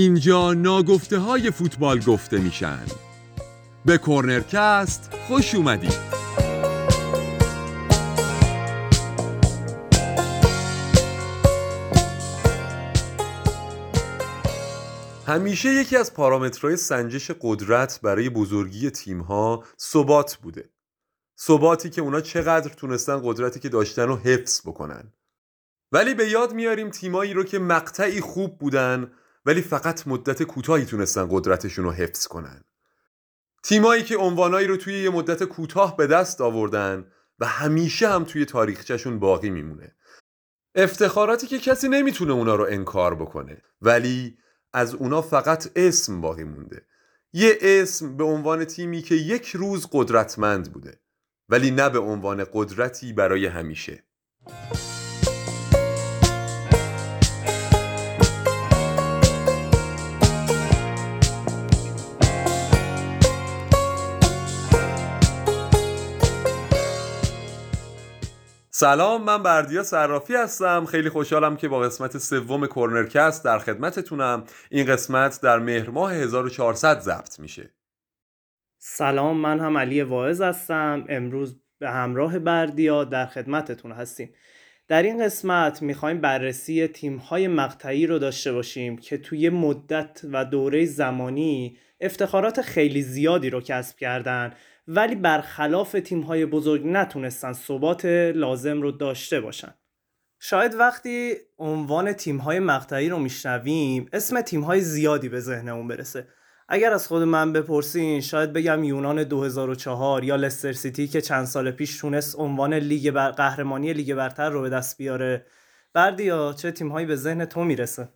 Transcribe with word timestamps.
اینجا 0.00 0.54
ناگفته 0.54 1.18
های 1.18 1.50
فوتبال 1.50 2.00
گفته 2.00 2.38
میشن. 2.38 2.84
به 3.84 3.98
کورنرکست 3.98 5.14
خوش 5.28 5.54
اومدید. 5.54 5.94
همیشه 15.26 15.68
یکی 15.68 15.96
از 15.96 16.14
پارامترهای 16.14 16.76
سنجش 16.76 17.30
قدرت 17.40 18.00
برای 18.02 18.28
بزرگی 18.28 18.90
تیمها 18.90 19.64
ثبات 19.78 20.36
بوده. 20.36 20.70
ثباتی 21.40 21.90
که 21.90 22.00
اونا 22.00 22.20
چقدر 22.20 22.70
تونستن 22.74 23.20
قدرتی 23.24 23.60
که 23.60 23.68
داشتن 23.68 24.02
رو 24.02 24.16
حفظ 24.16 24.60
بکنن. 24.60 25.12
ولی 25.92 26.14
به 26.14 26.28
یاد 26.28 26.52
میاریم 26.52 26.90
تیمایی 26.90 27.32
رو 27.32 27.44
که 27.44 27.58
مقطعی 27.58 28.20
خوب 28.20 28.58
بودن 28.58 29.10
ولی 29.44 29.62
فقط 29.62 30.06
مدت 30.06 30.42
کوتاهی 30.42 30.84
تونستن 30.84 31.28
قدرتشون 31.30 31.84
رو 31.84 31.92
حفظ 31.92 32.26
کنن. 32.26 32.64
تیمایی 33.62 34.02
که 34.02 34.16
عنوانایی 34.16 34.66
رو 34.66 34.76
توی 34.76 35.02
یه 35.02 35.10
مدت 35.10 35.44
کوتاه 35.44 35.96
به 35.96 36.06
دست 36.06 36.40
آوردن 36.40 37.12
و 37.38 37.46
همیشه 37.46 38.08
هم 38.08 38.24
توی 38.24 38.44
تاریخچهشون 38.44 39.18
باقی 39.18 39.50
میمونه. 39.50 39.96
افتخاراتی 40.74 41.46
که 41.46 41.58
کسی 41.58 41.88
نمی‌تونه 41.88 42.32
اونا 42.32 42.54
رو 42.54 42.66
انکار 42.70 43.14
بکنه 43.14 43.62
ولی 43.80 44.38
از 44.72 44.94
اونا 44.94 45.22
فقط 45.22 45.70
اسم 45.76 46.20
باقی 46.20 46.44
مونده. 46.44 46.86
یه 47.32 47.58
اسم 47.60 48.16
به 48.16 48.24
عنوان 48.24 48.64
تیمی 48.64 49.02
که 49.02 49.14
یک 49.14 49.48
روز 49.48 49.86
قدرتمند 49.92 50.72
بوده 50.72 51.00
ولی 51.48 51.70
نه 51.70 51.88
به 51.88 51.98
عنوان 51.98 52.46
قدرتی 52.52 53.12
برای 53.12 53.46
همیشه. 53.46 54.04
سلام 68.80 69.24
من 69.24 69.42
بردیا 69.42 69.82
صرافی 69.82 70.34
هستم. 70.34 70.84
خیلی 70.84 71.08
خوشحالم 71.08 71.56
که 71.56 71.68
با 71.68 71.78
قسمت 71.78 72.18
سوم 72.18 72.66
کورنرکست 72.66 73.44
در 73.44 73.58
خدمتتونم. 73.58 74.44
این 74.70 74.86
قسمت 74.86 75.40
در 75.42 75.58
مهر 75.58 75.90
ماه 75.90 76.14
1400 76.14 77.00
ضبط 77.00 77.40
میشه. 77.40 77.70
سلام 78.78 79.36
من 79.36 79.60
هم 79.60 79.78
علی 79.78 80.02
واعظ 80.02 80.40
هستم. 80.40 81.04
امروز 81.08 81.60
به 81.78 81.90
همراه 81.90 82.38
بردیا 82.38 83.04
در 83.04 83.26
خدمتتون 83.26 83.92
هستیم. 83.92 84.34
در 84.88 85.02
این 85.02 85.24
قسمت 85.24 85.82
می‌خوایم 85.82 86.20
بررسی 86.20 86.86
تیم‌های 86.86 87.48
مقطعی 87.48 88.06
رو 88.06 88.18
داشته 88.18 88.52
باشیم 88.52 88.96
که 88.96 89.18
توی 89.18 89.48
مدت 89.50 90.20
و 90.32 90.44
دوره 90.44 90.84
زمانی 90.84 91.78
افتخارات 92.00 92.62
خیلی 92.62 93.02
زیادی 93.02 93.50
رو 93.50 93.60
کسب 93.60 93.96
کردن 93.96 94.52
ولی 94.92 95.14
برخلاف 95.14 95.96
تیم‌های 96.04 96.46
بزرگ 96.46 96.86
نتونستن 96.86 97.52
ثبات 97.52 98.04
لازم 98.34 98.82
رو 98.82 98.92
داشته 98.92 99.40
باشن. 99.40 99.74
شاید 100.40 100.74
وقتی 100.74 101.34
عنوان 101.58 102.12
تیم‌های 102.12 102.58
مقطعی 102.58 103.08
رو 103.08 103.18
میشنویم 103.18 104.08
اسم 104.12 104.40
تیم‌های 104.40 104.80
زیادی 104.80 105.28
به 105.28 105.40
ذهنمون 105.40 105.88
برسه. 105.88 106.28
اگر 106.68 106.92
از 106.92 107.06
خود 107.06 107.22
من 107.22 107.52
بپرسین 107.52 108.20
شاید 108.20 108.52
بگم 108.52 108.84
یونان 108.84 109.24
2004 109.24 110.24
یا 110.24 110.36
لستر 110.36 110.72
سیتی 110.72 111.08
که 111.08 111.20
چند 111.20 111.44
سال 111.44 111.70
پیش 111.70 111.98
تونست 111.98 112.38
عنوان 112.38 112.74
لیگ 112.74 113.10
بر... 113.10 113.30
قهرمانی 113.30 113.92
لیگ 113.92 114.14
برتر 114.14 114.50
رو 114.50 114.62
به 114.62 114.68
دست 114.68 114.98
بیاره. 114.98 115.46
بردیا 115.94 116.52
چه 116.52 116.70
تیم‌هایی 116.70 117.06
به 117.06 117.16
ذهن 117.16 117.44
تو 117.44 117.64
می‌رسه؟ 117.64 118.08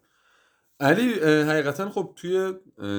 علی 0.81 1.13
حقیقتا 1.21 1.91
خب 1.91 2.13
توی 2.17 2.53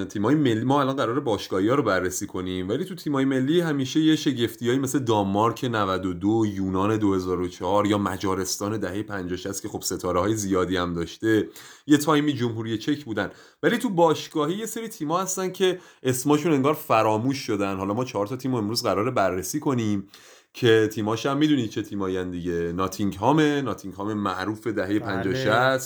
تیمای 0.09 0.35
ملی 0.35 0.63
ما 0.63 0.81
الان 0.81 0.95
قرار 0.95 1.19
باشگاهی 1.19 1.69
ها 1.69 1.75
رو 1.75 1.83
بررسی 1.83 2.27
کنیم 2.27 2.69
ولی 2.69 2.85
تو 2.85 2.95
تیمای 2.95 3.25
ملی 3.25 3.61
همیشه 3.61 3.99
یه 3.99 4.15
شگفتی 4.15 4.77
مثل 4.77 4.99
دانمارک 4.99 5.65
92 5.65 6.45
یونان 6.45 6.97
2004 6.97 7.85
یا 7.85 7.97
مجارستان 7.97 8.77
دهه 8.77 9.03
50 9.03 9.39
که 9.61 9.69
خب 9.69 9.81
ستاره 9.81 10.19
های 10.19 10.35
زیادی 10.35 10.77
هم 10.77 10.93
داشته. 10.93 11.49
یه 11.87 11.97
تایمی 11.97 12.33
جمهوری 12.33 12.77
چک 12.77 13.05
بودن. 13.05 13.31
ولی 13.63 13.77
تو 13.77 13.89
باشگاهی 13.89 14.55
یه 14.55 14.65
سری 14.65 14.87
تیما 14.87 15.21
هستن 15.21 15.51
که 15.51 15.79
اسمشون 16.03 16.53
انگار 16.53 16.73
فراموش 16.73 17.37
شدن. 17.37 17.77
حالا 17.77 17.93
ما 17.93 18.05
چهار 18.05 18.27
تا 18.27 18.35
تیم 18.35 18.53
امروز 18.53 18.83
قراره 18.83 19.11
بررسی 19.11 19.59
کنیم 19.59 20.07
که 20.53 20.89
تیماش 20.93 21.25
هم 21.25 21.37
می‌دونید 21.37 21.69
چه 21.69 21.81
تیمایی 21.81 22.25
دیگه. 22.25 22.73
ناتینگهام 22.75 23.39
ناتینگهام 23.39 24.13
معروف 24.13 24.67
دهه 24.67 24.99
50 24.99 25.33
بله. 25.33 25.79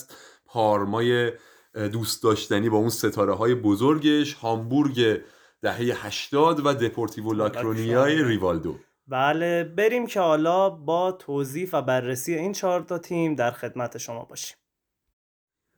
پارمای 0.45 1.31
دوست 1.74 2.24
داشتنی 2.24 2.69
با 2.69 2.78
اون 2.78 2.90
ستاره 2.90 3.34
های 3.34 3.56
بزرگش 3.56 4.34
هامبورگ 4.34 5.22
دهه 5.62 6.06
80 6.06 6.66
و 6.66 6.74
دپورتیو 6.74 7.34
لاکرونیای 7.34 8.24
ریوالدو. 8.24 8.80
بله 9.07 9.63
بریم 9.63 10.08
که 10.08 10.19
حالا 10.19 10.69
با 10.69 11.12
توضیح 11.12 11.69
و 11.74 11.81
بررسی 11.81 12.34
این 12.34 12.52
چهار 12.52 12.81
تا 12.81 12.97
تیم 12.97 13.35
در 13.35 13.52
خدمت 13.52 13.97
شما 13.97 14.24
باشیم. 14.24 14.58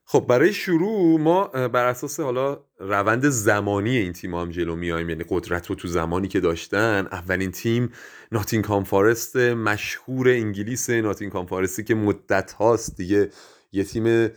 خب 0.05 0.25
برای 0.27 0.53
شروع 0.53 1.19
ما 1.19 1.43
بر 1.47 1.85
اساس 1.85 2.19
حالا 2.19 2.59
روند 2.79 3.29
زمانی 3.29 3.97
این 3.97 4.13
تیم 4.13 4.35
هم 4.35 4.49
جلو 4.49 4.75
میایم 4.75 5.09
یعنی 5.09 5.23
قدرت 5.29 5.67
رو 5.67 5.75
تو 5.75 5.87
زمانی 5.87 6.27
که 6.27 6.39
داشتن 6.39 7.07
اولین 7.11 7.51
تیم 7.51 7.91
ناتینگ 8.31 8.65
فارست 8.65 9.35
مشهور 9.35 10.29
انگلیس 10.29 10.89
ناتینگ 10.89 11.31
فارستی 11.31 11.83
که 11.83 11.95
مدت 11.95 12.51
هاست. 12.51 12.97
دیگه 12.97 13.29
یه 13.71 13.83
تیم 13.83 14.29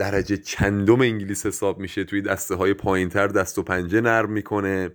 درجه 0.00 0.36
چندم 0.36 1.00
انگلیس 1.00 1.46
حساب 1.46 1.78
میشه. 1.78 2.04
توی 2.04 2.22
دسته 2.22 2.54
های 2.54 2.74
پایینتر 2.74 3.26
دست 3.26 3.58
و 3.58 3.62
پنجه 3.62 4.00
نرم 4.00 4.32
می‌کنه. 4.32 4.90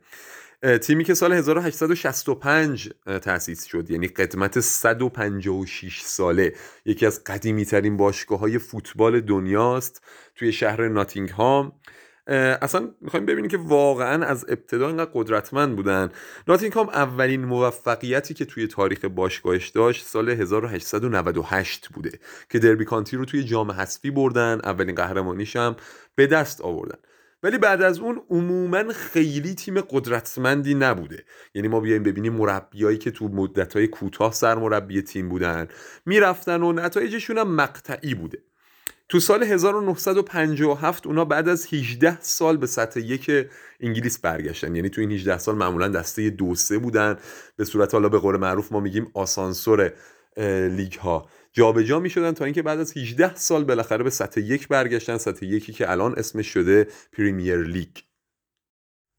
تیمی 0.81 1.03
که 1.03 1.13
سال 1.13 1.33
1865 1.33 2.89
تأسیس 3.21 3.65
شد. 3.65 3.91
یعنی 3.91 4.07
قدمت 4.07 4.59
156 4.59 6.01
ساله. 6.01 6.53
یکی 6.85 7.05
از 7.05 7.23
قدیمی 7.23 7.65
ترین 7.65 7.97
باشگاه 7.97 8.39
های 8.39 8.57
فوتبال 8.57 9.21
دنیاست. 9.21 10.01
توی 10.35 10.51
شهر 10.51 10.87
ناتینگهام. 10.87 11.71
اصلا 12.27 12.89
می‌خوایم 13.01 13.25
ببینیم 13.25 13.51
که 13.51 13.57
واقعا 13.57 14.25
از 14.25 14.45
ابتدا 14.49 14.87
اینقدر 14.87 15.11
قدرتمند 15.13 15.75
بودن. 15.75 16.09
ناتینگهام 16.47 16.89
اولین 16.89 17.45
موفقیتی 17.45 18.33
که 18.33 18.45
توی 18.45 18.67
تاریخ 18.67 19.05
باشگاهش 19.05 19.69
داشت 19.69 20.05
سال 20.05 20.29
1898 20.29 21.89
بوده 21.89 22.19
که 22.49 22.59
دربی 22.59 22.85
کانتی 22.85 23.17
رو 23.17 23.25
توی 23.25 23.43
جام 23.43 23.71
حذفی 23.71 24.11
بردن 24.11 24.59
اولین 24.63 24.95
قهرمانیش 24.95 25.55
هم 25.55 25.75
به 26.15 26.27
دست 26.27 26.61
آوردن. 26.61 26.97
ولی 27.43 27.57
بعد 27.57 27.81
از 27.81 27.99
اون 27.99 28.21
عموما 28.29 28.93
خیلی 28.93 29.55
تیم 29.55 29.81
قدرتمندی 29.81 30.73
نبوده. 30.73 31.23
یعنی 31.53 31.67
ما 31.67 31.79
بیایم 31.79 32.03
ببینیم 32.03 32.33
مربیایی 32.33 32.97
که 32.97 33.11
تو 33.11 33.27
مدتهای 33.27 33.87
کوتاه 33.87 34.33
سرمربی 34.33 35.01
تیم 35.01 35.29
بودن 35.29 35.67
می‌رفتن 36.05 36.63
و 36.63 36.71
نتایجشون 36.71 37.37
هم 37.37 37.55
مقطعی 37.55 38.15
بوده. 38.15 38.43
تو 39.09 39.19
سال 39.19 39.43
1957 39.43 41.07
اونا 41.07 41.25
بعد 41.25 41.49
از 41.49 41.73
18 41.73 42.21
سال 42.21 42.57
به 42.57 42.67
سطح 42.67 42.99
یک 42.99 43.31
انگلیس 43.79 44.19
برگشتن. 44.19 44.75
یعنی 44.75 44.89
تو 44.89 45.01
این 45.01 45.11
18 45.11 45.37
سال 45.37 45.55
معمولا 45.55 45.87
دسته 45.87 46.29
دو 46.29 46.55
سه 46.55 46.77
بودن. 46.77 47.17
به 47.57 47.65
صورت 47.65 47.93
حالا 47.93 48.09
به 48.09 48.19
قول 48.19 48.37
معروف 48.37 48.71
ما 48.71 48.79
میگیم 48.79 49.11
آسانسور 49.13 49.93
لیگ 50.71 50.93
ها 50.93 51.29
جابجا 51.53 51.99
می 51.99 52.09
شدن 52.09 52.31
تا 52.31 52.45
اینکه 52.45 52.61
بعد 52.61 52.79
از 52.79 52.97
18 52.97 53.35
سال 53.35 53.63
بالاخره 53.63 54.03
به 54.03 54.09
سطح 54.09 54.41
یک 54.41 54.67
برگشتن. 54.67 55.17
سطح 55.17 55.45
یکی 55.45 55.73
که 55.73 55.91
الان 55.91 56.13
اسمش 56.17 56.47
شده 56.47 56.87
پریمیر 57.13 57.57
لیگ. 57.57 57.97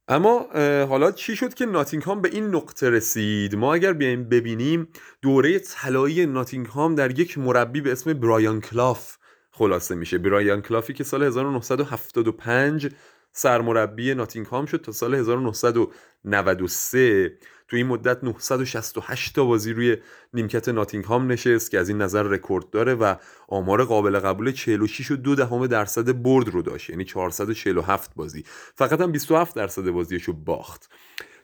اما 0.08 0.46
حالا 0.88 1.12
چی 1.12 1.36
شد 1.36 1.54
که 1.54 1.66
ناتینگهام 1.66 2.20
به 2.20 2.28
این 2.28 2.44
نقطه 2.44 2.90
رسید؟ 2.90 3.54
ما 3.54 3.74
اگر 3.74 3.92
بیایم 3.92 4.28
ببینیم 4.28 4.88
دوره 5.22 5.58
طلایی 5.58 6.26
ناتینگهام 6.26 6.94
در 6.94 7.20
یک 7.20 7.38
مربی 7.38 7.80
به 7.80 7.92
اسم 7.92 8.12
برایان 8.12 8.60
کلاف 8.60 9.16
خلاصه 9.58 9.94
میشه. 9.94 10.18
برایان 10.18 10.62
کلافی 10.62 10.92
که 10.92 11.04
سال 11.04 11.22
1975 11.22 12.88
سرمربی 13.32 14.14
ناتینگهام 14.14 14.66
شد 14.66 14.76
تا 14.76 14.92
سال 14.92 15.14
1993 15.14 17.38
تو 17.68 17.76
این 17.76 17.86
مدت 17.86 18.24
968 18.24 19.34
تا 19.34 19.44
بازی 19.44 19.72
روی 19.72 19.96
نیمکت 20.34 20.68
ناتینگهام 20.68 21.32
نشست 21.32 21.70
که 21.70 21.78
از 21.78 21.88
این 21.88 22.02
نظر 22.02 22.22
رکورد 22.22 22.70
داره 22.70 22.94
و 22.94 23.14
آمار 23.48 23.84
قابل 23.84 24.18
قبول 24.18 24.52
46 24.52 25.10
و 25.10 25.16
دو 25.16 25.34
دهم 25.34 25.66
درصد 25.66 26.22
برد 26.22 26.48
رو 26.48 26.62
داشت. 26.62 26.90
یعنی 26.90 27.04
447 27.04 28.14
بازی. 28.14 28.44
فقط 28.74 29.00
هم 29.00 29.12
27 29.12 29.56
درصد 29.56 29.90
بازیشو 29.90 30.32
باخت. 30.32 30.90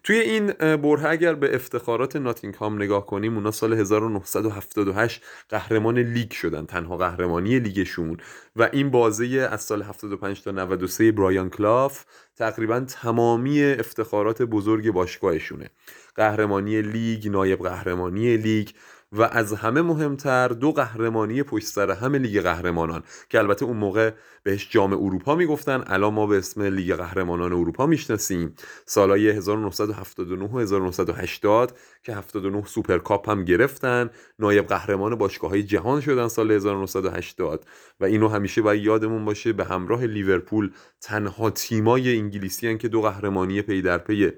توی 0.05 0.17
این 0.21 0.47
برهه 0.53 1.09
اگر 1.09 1.35
به 1.35 1.55
افتخارات 1.55 2.17
ناتینگهام 2.17 2.83
نگاه 2.83 3.07
کنیم 3.07 3.35
اونا 3.35 3.51
سال 3.51 3.73
1978 3.73 5.23
قهرمان 5.49 5.99
لیگ 5.99 6.31
شدن 6.33 6.67
تنها 6.67 6.97
قهرمانی 6.97 7.59
لیگشون. 7.59 8.17
و 8.57 8.69
این 8.73 8.91
بازه 8.91 9.49
از 9.53 9.63
سال 9.63 9.83
75 9.83 10.43
تا 10.43 10.51
93 10.51 11.13
برایان 11.13 11.51
کلاف 11.51 12.05
تقریبا 12.37 12.81
تمامی 12.81 13.65
افتخارات 13.65 14.43
بزرگ 14.43 14.91
باشگاهشونه. 14.91 15.71
قهرمانی 16.15 16.83
لیگ 16.83 17.29
نایب 17.29 17.63
قهرمانی 17.63 18.37
لیگ 18.37 18.69
و 19.13 19.23
از 19.23 19.53
همه 19.53 19.83
مهمتر 19.83 20.49
دو 20.49 20.73
قهرمانی 20.73 21.43
پشت 21.43 21.67
سر 21.67 21.91
هم 21.91 22.15
لیگ 22.15 22.41
قهرمانان 22.41 23.03
که 23.29 23.39
البته 23.39 23.65
اون 23.65 23.77
موقع 23.77 24.11
بهش 24.43 24.69
جام 24.71 24.93
اروپا 24.93 25.35
می‌گفتن 25.35 25.85
الان 25.87 26.15
ما 26.15 26.27
به 26.27 26.39
اسم 26.39 26.63
لیگ 26.63 26.95
قهرمانان 26.95 27.53
اروپا 27.53 27.87
می‌شناسیم. 27.87 28.55
سالهای 28.87 29.31
1979 29.31 30.49
و 30.53 30.59
1980 30.59 31.77
که 32.03 32.15
79 32.15 32.65
سوپرکاپ 32.67 33.31
هم 33.31 33.45
گرفتن 33.45 34.11
نایب 34.39 34.67
قهرمان 34.67 35.15
باشگاه 35.15 35.51
های 35.51 35.63
جهان 35.63 36.01
شدن 36.01 36.29
سال 36.29 36.51
1980 36.51 37.67
و 38.01 38.05
اینو 38.05 38.29
همیشه 38.29 38.63
باید 38.63 38.83
یادمون 38.83 39.25
باشه 39.25 39.53
به 39.53 39.65
همراه 39.65 40.07
لیورپول 40.07 40.71
تنها 41.01 41.51
تیمای 41.51 42.17
انگلیسی 42.17 42.69
هن 42.69 42.79
که 42.79 42.89
دو 42.89 43.03
قهرمانی 43.03 43.63
پی 43.63 43.83
در 43.83 43.99
پی 43.99 44.33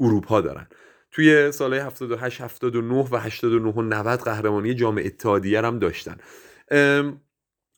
اروپا 0.00 0.40
دارن. 0.40 0.66
توی 1.14 1.52
سالهای 1.52 1.82
78 1.82 2.40
79 2.40 3.08
و 3.10 3.16
89 3.16 3.72
و 3.72 3.82
90 3.82 4.20
قهرمانی 4.20 4.74
جام 4.74 5.00
اتحادیه 5.04 5.62
هم 5.62 5.78
داشتن. 5.78 6.16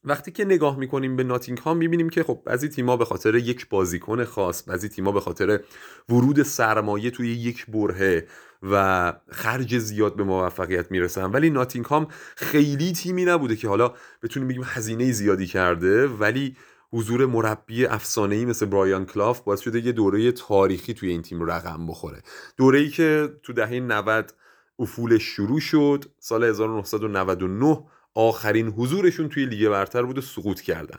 وقتی 0.05 0.31
که 0.31 0.45
نگاه 0.45 0.79
می‌کنیم 0.79 1.17
به 1.17 1.25
ناتینگهام 1.25 1.77
می‌بینیم 1.77 2.09
که 2.09 2.23
خب 2.23 2.43
بعضی 2.45 2.69
تیما 2.69 2.97
به 2.97 3.05
خاطر 3.05 3.35
یک 3.35 3.69
بازیکن 3.69 4.25
خاص 4.25 4.69
بعضی 4.69 4.89
تیما 4.89 5.13
به 5.13 5.21
خاطر 5.21 5.61
ورود 6.09 6.43
سرمایه 6.43 7.11
توی 7.11 7.33
یک 7.33 7.67
برهه 7.67 8.27
و 8.63 9.13
خرج 9.31 9.79
زیاد 9.79 10.17
به 10.17 10.25
موفقیت 10.25 10.91
می‌رسن. 10.91 11.25
ولی 11.25 11.51
ناتینگهام 11.51 12.09
خیلی 12.37 12.93
تیمی 12.93 13.25
نبوده 13.25 13.57
که 13.57 13.69
حالا 13.69 13.95
بتونیم 14.23 14.49
بگیم 14.49 14.63
هزینه 14.65 15.13
زیادی 15.13 15.47
کرده 15.47 16.07
ولی 16.07 16.57
حضور 16.93 17.27
مربی 17.27 17.87
افسانه‌ای 17.87 18.45
مثل 18.45 18.67
برایان 18.67 19.07
کلاف 19.07 19.41
باعث 19.41 19.61
شده 19.61 19.87
یه 19.87 19.93
دوره 19.93 20.33
تاریخی 20.33 20.95
توی 20.95 21.11
این 21.11 21.23
تیم 21.23 21.43
رقم 21.43 21.87
بخوره. 21.87 22.23
دوره‌ای 22.57 22.89
که 22.89 23.29
تو 23.43 23.53
دهه 23.53 23.81
90 23.81 24.35
افولش 24.79 25.23
شروع 25.23 25.61
شد 25.61 26.05
سال 26.19 26.45
1999 26.45 27.85
آخرین 28.15 28.69
حضورشون 28.69 29.29
توی 29.29 29.47
لیگ 29.47 29.69
برتر 29.69 30.03
بود 30.03 30.19
و 30.19 30.21
سقوط 30.21 30.61
کردن. 30.61 30.99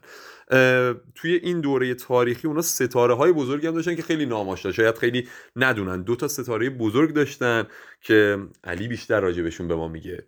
توی 1.16 1.34
این 1.34 1.62
دوره 1.62 1.94
تاریخی 1.94 2.48
اونا 2.48 2.62
ستاره 2.62 3.14
های 3.14 3.32
بزرگی 3.32 3.68
هم 3.68 3.74
داشتن 3.74 3.96
که 3.96 4.02
خیلی 4.02 4.26
ناماشنا 4.26 4.72
شاید 4.72 4.98
خیلی 4.98 5.28
ندونن. 5.56 6.02
دو 6.02 6.16
تا 6.16 6.28
ستاره 6.28 6.70
بزرگ 6.70 7.14
داشتن 7.14 7.68
که 8.02 8.48
علی 8.64 8.88
بیشتر 8.88 9.20
راجبشون 9.20 9.68
به 9.68 9.76
ما 9.76 9.88
میگه. 9.88 10.28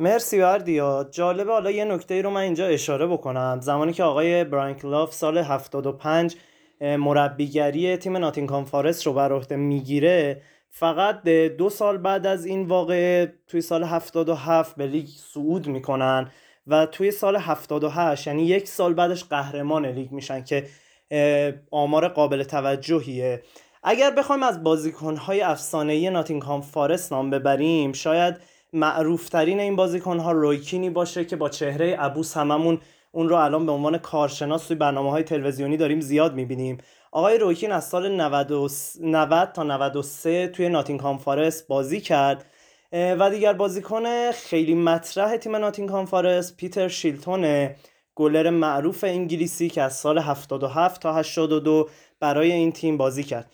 مرسی 0.00 0.38
وردیا 0.38 1.08
جالبه 1.10 1.52
حالا 1.52 1.70
یه 1.70 1.84
نکته 1.84 2.22
رو 2.22 2.30
من 2.30 2.40
اینجا 2.40 2.66
اشاره 2.66 3.06
بکنم. 3.06 3.58
زمانی 3.62 3.92
که 3.92 4.02
آقای 4.02 4.44
براین 4.44 4.76
کلاف 4.76 5.14
سال 5.14 5.38
75 5.38 6.36
مربیگری 6.80 7.96
تیم 7.96 8.16
ناتینگهام 8.16 8.64
فارست 8.64 9.06
رو 9.06 9.12
بر 9.12 9.32
عهده 9.32 9.56
می‌گیره 9.56 10.42
فقط 10.70 11.22
دو 11.28 11.70
سال 11.70 11.98
بعد 11.98 12.26
از 12.26 12.46
این 12.46 12.66
واقعه 12.66 13.32
توی 13.46 13.60
سال 13.60 13.84
77 13.84 14.76
به 14.76 14.86
لیگ 14.86 15.06
صعود 15.06 15.66
می‌کنن 15.66 16.30
و 16.66 16.86
توی 16.86 17.10
سال 17.10 17.36
78 17.36 18.26
یعنی 18.26 18.46
یک 18.46 18.68
سال 18.68 18.94
بعدش 18.94 19.24
قهرمان 19.24 19.86
لیگ 19.86 20.12
میشن 20.12 20.44
که 20.44 20.64
آمار 21.70 22.08
قابل 22.08 22.42
توجهیه. 22.42 23.42
اگر 23.82 24.10
بخوایم 24.10 24.42
از 24.42 24.62
بازیکنهای 24.62 25.40
افسانه‌ای 25.40 26.10
ناتینگهام 26.10 26.60
فارست 26.60 27.12
نام 27.12 27.30
ببریم 27.30 27.92
شاید 27.92 28.36
معروفترین 28.72 29.60
این 29.60 29.76
بازیکنها 29.76 30.32
رویکینی 30.32 30.90
باشه 30.90 31.24
که 31.24 31.36
با 31.36 31.48
چهره 31.48 31.96
ابوس 31.98 32.36
هممون 32.36 32.80
اون 33.12 33.28
رو 33.28 33.36
الان 33.36 33.66
به 33.66 33.72
عنوان 33.72 33.98
کارشناس 33.98 34.66
توی 34.66 34.76
برنامه 34.76 35.10
های 35.10 35.22
تلویزیونی 35.22 35.76
داریم 35.76 36.00
زیاد 36.00 36.34
می‌بینیم. 36.34 36.78
آقای 37.12 37.38
رویکین 37.38 37.72
از 37.72 37.88
سال 37.88 38.16
90, 38.16 39.52
تا 39.52 39.62
93 39.62 40.48
توی 40.48 40.68
ناتینگهام 40.68 41.18
فارست 41.18 41.68
بازی 41.68 42.00
کرد 42.00 42.44
و 42.92 43.30
دیگر 43.30 43.52
بازیکن 43.52 44.30
خیلی 44.30 44.74
مطرح 44.74 45.36
تیم 45.36 45.56
ناتینگهام 45.56 46.06
فارست 46.06 46.56
پیتر 46.56 46.88
شیلتون 46.88 47.70
گلر 48.14 48.50
معروف 48.50 49.04
انگلیسی 49.04 49.68
که 49.68 49.82
از 49.82 49.96
سال 49.96 50.18
77 50.18 51.00
تا 51.00 51.12
82 51.12 51.88
برای 52.20 52.52
این 52.52 52.72
تیم 52.72 52.96
بازی 52.96 53.22
کرد. 53.22 53.50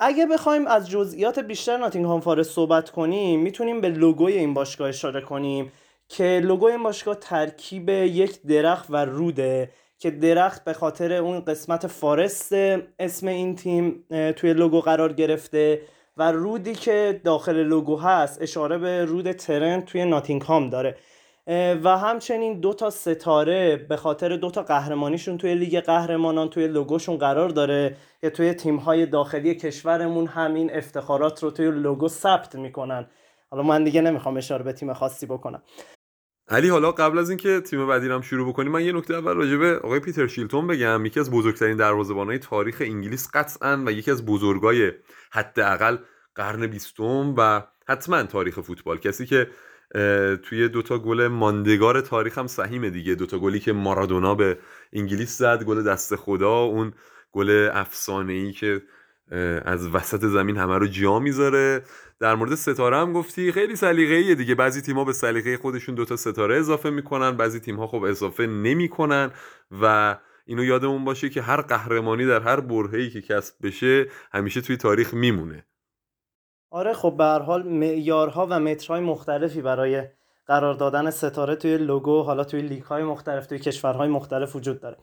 اگه 0.00 0.26
بخوایم 0.32 0.66
از 0.66 0.90
جزئیات 0.90 1.38
بیشتر 1.38 1.76
ناتینگهام 1.76 2.20
فارست 2.20 2.50
صحبت 2.50 2.90
کنیم 2.90 3.40
می‌تونیم 3.40 3.80
به 3.80 3.88
لوگوی 3.88 4.32
این 4.32 4.54
باشگاه 4.54 4.88
اشاره 4.88 5.20
کنیم 5.20 5.72
که 6.08 6.40
لوگوی 6.44 6.72
این 6.72 6.82
باشگاه 6.82 7.14
ترکیب 7.14 7.88
یک 7.88 8.42
درخت 8.42 8.86
و 8.90 8.96
روده 8.96 9.70
که 9.98 10.10
درخت 10.10 10.64
به 10.64 10.72
خاطر 10.72 11.12
اون 11.12 11.40
قسمت 11.40 11.86
فارست 11.86 12.52
اسم 12.98 13.26
این 13.28 13.56
تیم 13.56 14.04
توی 14.36 14.52
لوگو 14.52 14.80
قرار 14.80 15.12
گرفته 15.12 15.80
و 16.16 16.32
رودی 16.32 16.74
که 16.74 17.20
داخل 17.24 17.56
لوگو 17.56 17.96
هست 17.96 18.42
اشاره 18.42 18.78
به 18.78 19.04
رود 19.04 19.32
ترنت 19.32 19.84
توی 19.84 20.04
ناتینگهام 20.04 20.70
داره. 20.70 20.96
و 21.84 21.98
همچنین 21.98 22.60
دو 22.60 22.74
تا 22.74 22.90
ستاره 22.90 23.86
به 23.88 23.96
خاطر 23.96 24.36
دو 24.36 24.50
تا 24.50 24.62
قهرمانیشون 24.62 25.38
توی 25.38 25.54
لیگ 25.54 25.80
قهرمانان 25.80 26.50
توی 26.50 26.68
لوگوشون 26.68 27.16
قرار 27.16 27.48
داره 27.48 27.96
که 28.20 28.30
توی 28.30 28.54
تیم‌های 28.54 29.06
داخلی 29.06 29.54
کشورمون 29.54 30.26
همین 30.26 30.76
افتخارات 30.76 31.42
رو 31.42 31.50
توی 31.50 31.70
لوگو 31.70 32.08
ثبت 32.08 32.54
می‌کنن. 32.54 33.06
حالا 33.50 33.62
من 33.62 33.84
دیگه 33.84 34.00
نمی‌خوام 34.00 34.36
اشاره 34.36 34.64
به 34.64 34.72
تیم 34.72 34.92
خاصی 34.92 35.26
بکنم. 35.26 35.62
علی 36.48 36.68
حالا 36.68 36.92
قبل 36.92 37.18
از 37.18 37.28
اینکه 37.30 37.60
تیم 37.60 37.86
بعدی 37.86 38.08
هم 38.08 38.20
شروع 38.20 38.48
بکنیم 38.48 38.72
من 38.72 38.84
یه 38.84 38.92
نکته 38.92 39.14
اول 39.14 39.34
راجع 39.34 39.56
به 39.56 39.78
آقای 39.78 40.00
پیتر 40.00 40.26
شیلتون 40.26 40.66
بگم. 40.66 41.06
یکی 41.06 41.20
از 41.20 41.30
بزرگترین 41.30 41.76
دروازه‌بان‌های 41.76 42.38
تاریخ 42.38 42.76
انگلیس 42.80 43.28
قطعا 43.34 43.82
و 43.86 43.92
یکی 43.92 44.10
از 44.10 44.26
بزرگای 44.26 44.92
حداقل 45.32 45.96
قرن 46.34 46.66
بیستم 46.66 47.34
و 47.36 47.62
حتما 47.88 48.22
تاریخ 48.22 48.60
فوتبال. 48.60 48.98
کسی 48.98 49.26
که 49.26 49.48
توی 50.42 50.68
دوتا 50.68 50.98
گل 50.98 51.26
ماندگار 51.26 52.00
تاریخ 52.00 52.38
هم 52.38 52.46
سهیمه 52.46 52.90
دیگه. 52.90 53.14
دوتا 53.14 53.38
گلی 53.38 53.60
که 53.60 53.72
مارادونا 53.72 54.34
به 54.34 54.58
انگلیس 54.92 55.38
زد 55.38 55.64
گل 55.64 55.82
دست 55.82 56.16
خدا 56.16 56.58
اون 56.58 56.92
گل 57.32 57.70
افسانه 57.72 58.32
ای 58.32 58.52
که 58.52 58.82
از 59.64 59.88
وسط 59.94 60.24
زمین 60.24 60.56
همه 60.56 60.78
رو 60.78 60.86
جا 60.86 61.18
می‌ذاره. 61.18 61.82
در 62.20 62.34
مورد 62.34 62.54
ستاره 62.54 62.96
هم 62.96 63.12
گفتی 63.12 63.52
خیلی 63.52 63.76
سلیقه‌ایه 63.76 64.34
دیگه. 64.34 64.54
بعضی 64.54 64.80
تیم‌ها 64.80 65.04
به 65.04 65.12
سلیقه 65.12 65.56
خودشون 65.56 65.94
دوتا 65.94 66.16
ستاره 66.16 66.56
اضافه 66.56 66.90
می‌کنن 66.90 67.36
بعضی 67.36 67.60
تیم‌ها 67.60 67.86
خب 67.86 68.02
اضافه 68.02 68.46
نمی‌کنن 68.46 69.30
و 69.82 70.16
اینو 70.46 70.64
یادمون 70.64 71.04
باشه 71.04 71.28
که 71.28 71.42
هر 71.42 71.60
قهرمانی 71.60 72.26
در 72.26 72.40
هر 72.40 72.60
برهه‌ای 72.60 73.10
که 73.10 73.22
کسب 73.22 73.54
بشه 73.62 74.06
همیشه 74.32 74.60
توی 74.60 74.76
تاریخ 74.76 75.14
میمونه. 75.14 75.64
آره 76.70 76.92
خب 76.92 77.14
به 77.16 77.24
هر 77.24 77.38
حال 77.38 77.62
معیارها 77.62 78.46
و 78.50 78.60
مترهای 78.60 79.00
مختلفی 79.00 79.62
برای 79.62 80.02
قرار 80.46 80.74
دادن 80.74 81.10
ستاره 81.10 81.56
توی 81.56 81.76
لوگو 81.78 82.22
حالا 82.22 82.44
توی 82.44 82.62
لیگ 82.62 82.82
های 82.82 83.02
مختلف 83.02 83.46
توی 83.46 83.58
کشورهای 83.58 84.08
مختلف 84.08 84.56
وجود 84.56 84.80
داره. 84.80 84.96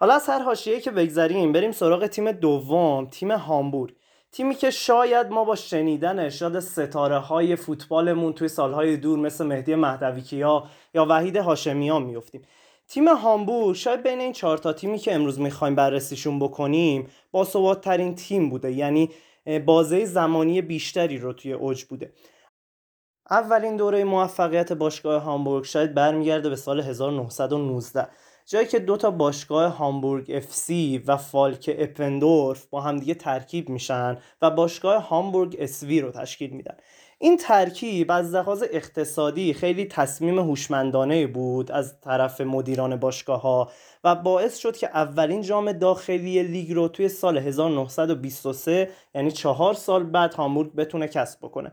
حالا 0.00 0.14
از 0.14 0.28
هر 0.28 0.42
حاشیه‌ای 0.42 0.80
که 0.80 0.90
بگذریم 0.90 1.52
بریم 1.52 1.72
سراغ 1.72 2.06
تیم 2.06 2.32
دوم 2.32 3.06
تیم 3.06 3.30
هامبورگ. 3.30 3.94
تیمی 4.32 4.54
که 4.54 4.70
شاید 4.70 5.26
ما 5.26 5.44
با 5.44 5.54
شنیدن 5.56 6.18
اشاد 6.18 6.60
ستاره 6.60 7.18
های 7.18 7.56
فوتبالمون 7.56 8.32
توی 8.32 8.48
سالهای 8.48 8.96
دور 8.96 9.18
مثل 9.18 9.46
مهدی 9.46 9.74
مهدویکیا 9.74 10.64
یا 10.94 11.06
وحید 11.08 11.36
هاشمیان 11.36 12.02
میفتیم 12.02 12.42
تیم 12.88 13.08
هامبورگ 13.08 13.76
شاید 13.76 14.02
بین 14.02 14.20
این 14.20 14.32
چهار 14.32 14.58
تا 14.58 14.72
تیمی 14.72 14.98
که 14.98 15.14
امروز 15.14 15.40
می‌خوایم 15.40 15.74
بررسیشون 15.74 16.38
بکنیم 16.38 17.08
با 17.32 17.74
ترین 17.74 18.14
تیم 18.14 18.50
بوده. 18.50 18.72
یعنی 18.72 19.10
بازه 19.66 20.04
زمانی 20.04 20.62
بیشتری 20.62 21.18
رو 21.18 21.32
توی 21.32 21.52
اوج 21.52 21.84
بوده. 21.84 22.12
اولین 23.30 23.76
دوره 23.76 24.04
موفقیت 24.04 24.72
باشگاه 24.72 25.22
هامبورگ 25.22 25.64
شاید 25.64 25.94
برمیگرده 25.94 26.48
به 26.48 26.56
سال 26.56 26.80
1919 26.80 28.08
جایی 28.46 28.66
که 28.66 28.78
دو 28.78 28.96
تا 28.96 29.10
باشگاه 29.10 29.76
هامبورگ 29.76 30.30
اف 30.34 30.54
سی 30.54 31.02
و 31.06 31.16
فالک 31.16 31.70
اپندورف 31.78 32.66
با 32.66 32.80
همدیگه 32.80 33.14
ترکیب 33.14 33.68
میشن 33.68 34.18
و 34.42 34.50
باشگاه 34.50 35.08
هامبورگ 35.08 35.56
اسوی 35.58 36.00
رو 36.00 36.10
تشکیل 36.10 36.50
میدن. 36.50 36.76
این 37.18 37.36
ترکیب 37.36 38.10
از 38.10 38.34
لحاظ 38.34 38.64
اقتصادی 38.72 39.54
خیلی 39.54 39.84
تصمیم 39.84 40.38
هوشمندانه 40.38 41.26
بود 41.26 41.72
از 41.72 42.00
طرف 42.00 42.40
مدیران 42.40 42.96
باشگاه 42.96 43.40
ها 43.40 43.70
و 44.04 44.14
باعث 44.14 44.58
شد 44.58 44.76
که 44.76 44.86
اولین 44.86 45.42
جام 45.42 45.72
داخلی 45.72 46.42
لیگ 46.42 46.72
رو 46.72 46.88
توی 46.88 47.08
سال 47.08 47.38
1923 47.38 48.90
یعنی 49.14 49.32
چهار 49.32 49.74
سال 49.74 50.04
بعد 50.04 50.34
هامبورگ 50.34 50.74
بتونه 50.74 51.08
کسب 51.08 51.38
بکنه. 51.42 51.72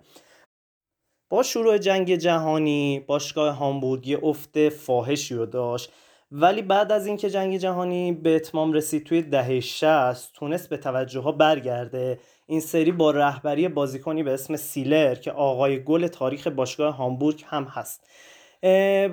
با 1.30 1.44
شروع 1.44 1.78
جنگ 1.78 2.16
جهانی 2.16 3.00
باشگاه 3.08 3.56
هامبورگی 3.56 4.16
افت 4.16 4.70
فاحشی 4.70 5.36
رو 5.36 5.46
داشت. 5.46 5.92
ولی 6.32 6.62
بعد 6.62 6.92
از 6.92 7.08
اینکه 7.08 7.30
جنگ 7.30 7.58
جهانی 7.58 8.12
به 8.12 8.36
اتمام 8.36 8.74
رسید 8.74 9.04
توی 9.04 9.22
دهه 9.22 9.60
60 9.60 10.34
تونست 10.34 10.70
به 10.70 10.78
توجه 10.78 11.20
ها 11.20 11.32
برگرده. 11.32 12.20
این 12.48 12.60
سری 12.60 12.92
با 12.92 13.12
رهبری 13.12 13.68
بازیکنی 13.68 14.24
به 14.24 14.34
اسم 14.34 14.56
سیلر 14.56 15.16
که 15.16 15.32
آقای 15.32 15.84
گل 15.84 16.08
تاریخ 16.08 16.48
باشگاه 16.48 16.96
هامبورگ 16.96 17.44
هم 17.48 17.64
هست. 17.64 18.04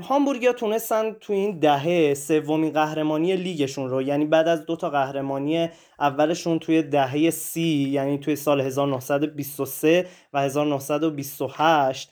هامبورگیا 0.02 0.52
تونستن 0.52 1.12
تو 1.12 1.32
این 1.32 1.58
دهه 1.58 2.14
سومین 2.14 2.73
قهرمانی 2.73 3.37
لیگشون 3.37 3.90
رو 3.90 4.02
یعنی 4.02 4.25
بعد 4.25 4.49
از 4.49 4.66
دو 4.66 4.76
تا 4.76 4.90
قهرمانی 4.90 5.68
اولشون 5.99 6.58
توی 6.58 6.82
دهه 6.82 7.30
سی 7.30 7.88
یعنی 7.90 8.18
توی 8.18 8.37
سال 8.37 8.61
1923 8.61 10.06
و 10.32 10.40
1928 10.40 12.11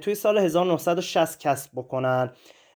توی 0.00 0.14
سال 0.14 0.38
1960 0.38 1.40
کسب 1.40 1.70
بکنن. 1.74 2.30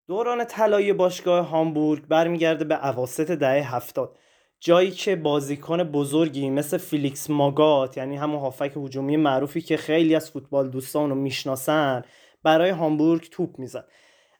دوران 0.07 0.45
طلایی 0.45 0.93
باشگاه 0.93 1.47
هامبورگ 1.47 2.07
برمیگرده 2.07 2.65
به 2.65 2.87
اواسط 2.87 3.31
دهه 3.31 3.75
هفتاد. 3.75 4.17
جایی 4.59 4.91
که 4.91 5.15
بازیکن 5.15 5.83
بزرگی 5.83 6.49
مثل 6.49 6.77
فیلیکس 6.77 7.29
ماگات 7.29 7.97
یعنی 7.97 8.17
همون 8.17 8.39
هافبک 8.39 8.72
هجومی 8.77 9.17
معروفی 9.17 9.61
که 9.61 9.77
خیلی 9.77 10.15
از 10.15 10.31
فوتبال 10.31 10.69
دوستان 10.69 11.09
رو 11.09 11.15
می‌شناسن 11.15 12.03
برای 12.43 12.69
هامبورگ 12.69 13.29
توپ 13.31 13.59
می‌زد. 13.59 13.87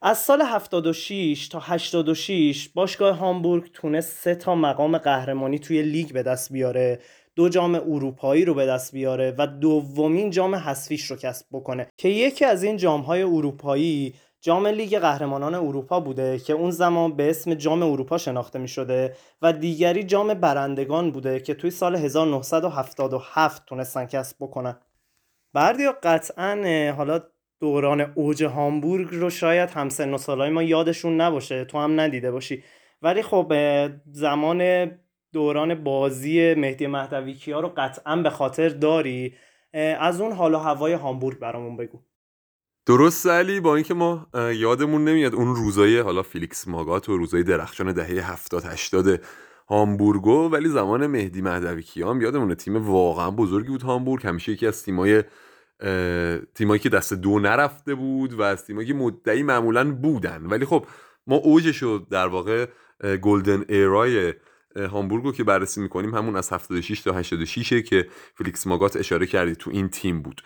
از 0.02 0.18
سال 0.18 0.42
76 0.42 1.48
تا 1.48 1.60
86 1.60 2.70
باشگاه 2.70 3.16
هامبورگ 3.16 3.72
تونست 3.74 4.24
سه 4.24 4.36
تا 4.36 4.56
مقام 4.56 4.98
قهرمانی 4.98 5.60
توی 5.60 5.82
لیگ 5.82 6.14
به 6.14 6.24
دست 6.24 6.54
بیاره 6.54 7.00
دو 7.36 7.50
جام 7.50 7.76
اروپایی 7.76 8.46
رو 8.46 8.54
به 8.54 8.66
دست 8.66 8.92
بیاره 8.92 9.36
و 9.38 9.48
دومین 9.48 10.30
جام 10.30 10.56
حذفیش 10.56 11.06
رو 11.06 11.16
کسب 11.16 11.46
بکنه 11.52 11.88
که 11.98 12.10
یکی 12.10 12.46
از 12.46 12.64
این 12.64 12.78
جامهای 12.78 13.22
اروپایی 13.22 14.14
جام 14.42 14.68
لیگ 14.68 15.00
قهرمانان 15.00 15.56
اروپا 15.56 16.00
بوده 16.00 16.40
که 16.40 16.54
اون 16.54 16.72
زمان 16.72 17.16
به 17.16 17.30
اسم 17.30 17.54
جام 17.54 17.84
اروپا 17.84 18.18
شناخته 18.18 18.60
می 18.60 18.68
شده 18.68 19.16
و 19.42 19.54
دیگری 19.54 20.04
جام 20.04 20.34
برندگان 20.34 21.12
بوده 21.12 21.40
که 21.40 21.54
توی 21.54 21.72
سال 21.72 21.96
1977 21.96 23.66
تونستن 23.66 24.06
کسب 24.06 24.38
بکنن. 24.40 24.80
بردیا 25.54 25.96
قطعا 26.04 26.92
حالا 26.98 27.20
دوران 27.60 28.02
اوج 28.02 28.44
هامبورگ 28.44 29.08
رو 29.12 29.30
شاید 29.30 29.70
همسن 29.70 30.14
و 30.14 30.18
سالای 30.18 30.50
ما 30.50 30.64
یادشون 30.64 31.22
نباشه 31.22 31.66
تو 31.66 31.78
هم 31.78 32.00
ندیده 32.00 32.32
باشی. 32.32 32.64
ولی 33.02 33.22
خب 33.22 33.54
زمان 34.12 34.92
دوران 35.34 35.84
بازی 35.84 36.54
مهدی 36.54 36.88
مهدوی 36.88 37.34
کیا 37.34 37.60
رو 37.60 37.74
قطعا 37.78 38.16
به 38.16 38.30
خاطر 38.30 38.70
داری. 38.70 39.36
از 40.00 40.22
اون 40.22 40.32
حال 40.32 40.54
و 40.54 40.58
هوای 40.58 40.94
هامبورگ 40.94 41.40
برامون 41.40 41.78
بگو. 41.78 42.00
درست 42.88 43.28
علی 43.28 43.60
با 43.60 43.76
اینکه 43.76 43.94
ما 43.94 44.28
یادمون 44.34 45.06
نمیاد 45.06 45.36
اون 45.36 45.56
روزای 45.56 46.00
حالا 46.00 46.24
فیلیکس 46.24 46.68
ماگات 46.68 47.10
و 47.10 47.18
روزای 47.18 47.44
درخشان 47.44 47.92
دهه 47.92 48.32
70 48.32 48.66
80 48.66 49.22
هامبورگو 49.70 50.50
ولی 50.50 50.70
زمان 50.70 51.08
مهدی 51.08 51.42
مهدوی 51.42 51.84
کیام 51.84 52.22
یادمونه 52.22 52.56
تیم 52.56 52.88
واقعا 52.90 53.32
بزرگی 53.32 53.70
بود 53.70 53.82
هامبورگ. 53.82 54.28
همیشه 54.28 54.52
یکی 54.52 54.68
از 54.68 54.84
تیمای 54.84 55.24
تیمایی 56.56 56.80
که 56.80 56.90
دسته 56.90 57.14
دو 57.14 57.40
نرفته 57.40 57.96
بود 57.96 58.34
و 58.34 58.42
از 58.42 58.66
تیمایی 58.66 58.88
که 58.88 58.94
مدعی 58.94 59.44
معمولا 59.44 59.92
بودن. 59.92 60.46
ولی 60.46 60.66
خب 60.66 60.86
ما 61.28 61.36
اوجش 61.36 61.84
رو 61.84 61.98
در 61.98 62.28
واقع 62.28 62.66
golden 63.22 63.66
era 63.70 64.18
ی 64.18 64.34
هامبورگ 64.78 65.24
رو 65.24 65.32
که 65.32 65.44
بررسی 65.44 65.82
می‌کنیم 65.82 66.16
همون 66.16 66.36
از 66.36 66.54
76 66.54 67.02
تا 67.02 67.14
86 67.14 67.74
که 67.74 68.08
فلیکس 68.36 68.68
ماگات 68.68 68.96
اشاره 68.96 69.26
کردی 69.26 69.56
تو 69.56 69.72
این 69.74 69.90
تیم 69.90 70.22
بود. 70.22 70.42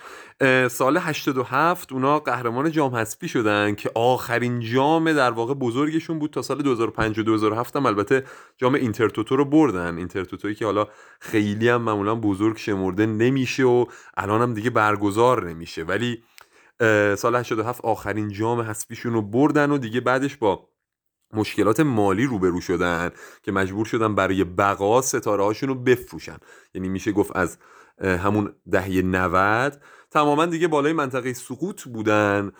سال 0.69 0.97
87 0.97 1.91
اونا 1.91 2.19
قهرمان 2.19 2.71
جام 2.71 2.95
حذفی 2.95 3.27
شدن 3.27 3.75
که 3.75 3.91
آخرین 3.95 4.59
جام 4.59 5.13
در 5.13 5.31
واقع 5.31 5.53
بزرگشون 5.53 6.19
بود 6.19 6.31
تا 6.31 6.41
سال 6.41 6.61
2005 6.61 7.19
و 7.19 7.23
2007 7.23 7.75
هم 7.75 7.85
البته 7.85 8.23
جام 8.57 8.73
اینترتوتو 8.73 9.35
رو 9.35 9.45
بردن. 9.45 9.97
اینترتوتویی 9.97 10.55
که 10.55 10.65
حالا 10.65 10.87
خیلی 11.19 11.69
هم 11.69 11.81
معمولا 11.81 12.15
بزرگ 12.15 12.57
شمرده 12.57 13.05
نمیشه 13.05 13.63
و 13.63 13.85
الان 14.17 14.41
هم 14.41 14.53
دیگه 14.53 14.69
برگزار 14.69 15.49
نمیشه. 15.49 15.83
ولی 15.83 16.23
سال 17.15 17.35
87 17.35 17.85
آخرین 17.85 18.29
جام 18.29 18.61
حذفیشون 18.61 19.13
رو 19.13 19.21
بردن 19.21 19.71
و 19.71 19.77
دیگه 19.77 20.01
بعدش 20.01 20.37
با 20.37 20.70
مشکلات 21.33 21.79
مالی 21.79 22.25
روبرو 22.25 22.61
شدن 22.61 23.11
که 23.43 23.51
مجبور 23.51 23.85
شدن 23.85 24.15
برای 24.15 24.43
بقا 24.43 25.01
ستاره 25.01 25.43
هاشون 25.43 25.69
رو 25.69 25.75
بفروشن. 25.75 26.37
یعنی 26.73 26.89
میشه 26.89 27.11
گفت 27.11 27.35
از 27.35 27.57
همون 28.01 28.53
دهه 28.71 29.01
90 29.01 29.81
تماما 30.11 30.45
دیگه 30.45 30.67
بالای 30.67 30.93
منطقه 30.93 31.33
سقوط 31.33 31.83
بودن. 31.83 32.51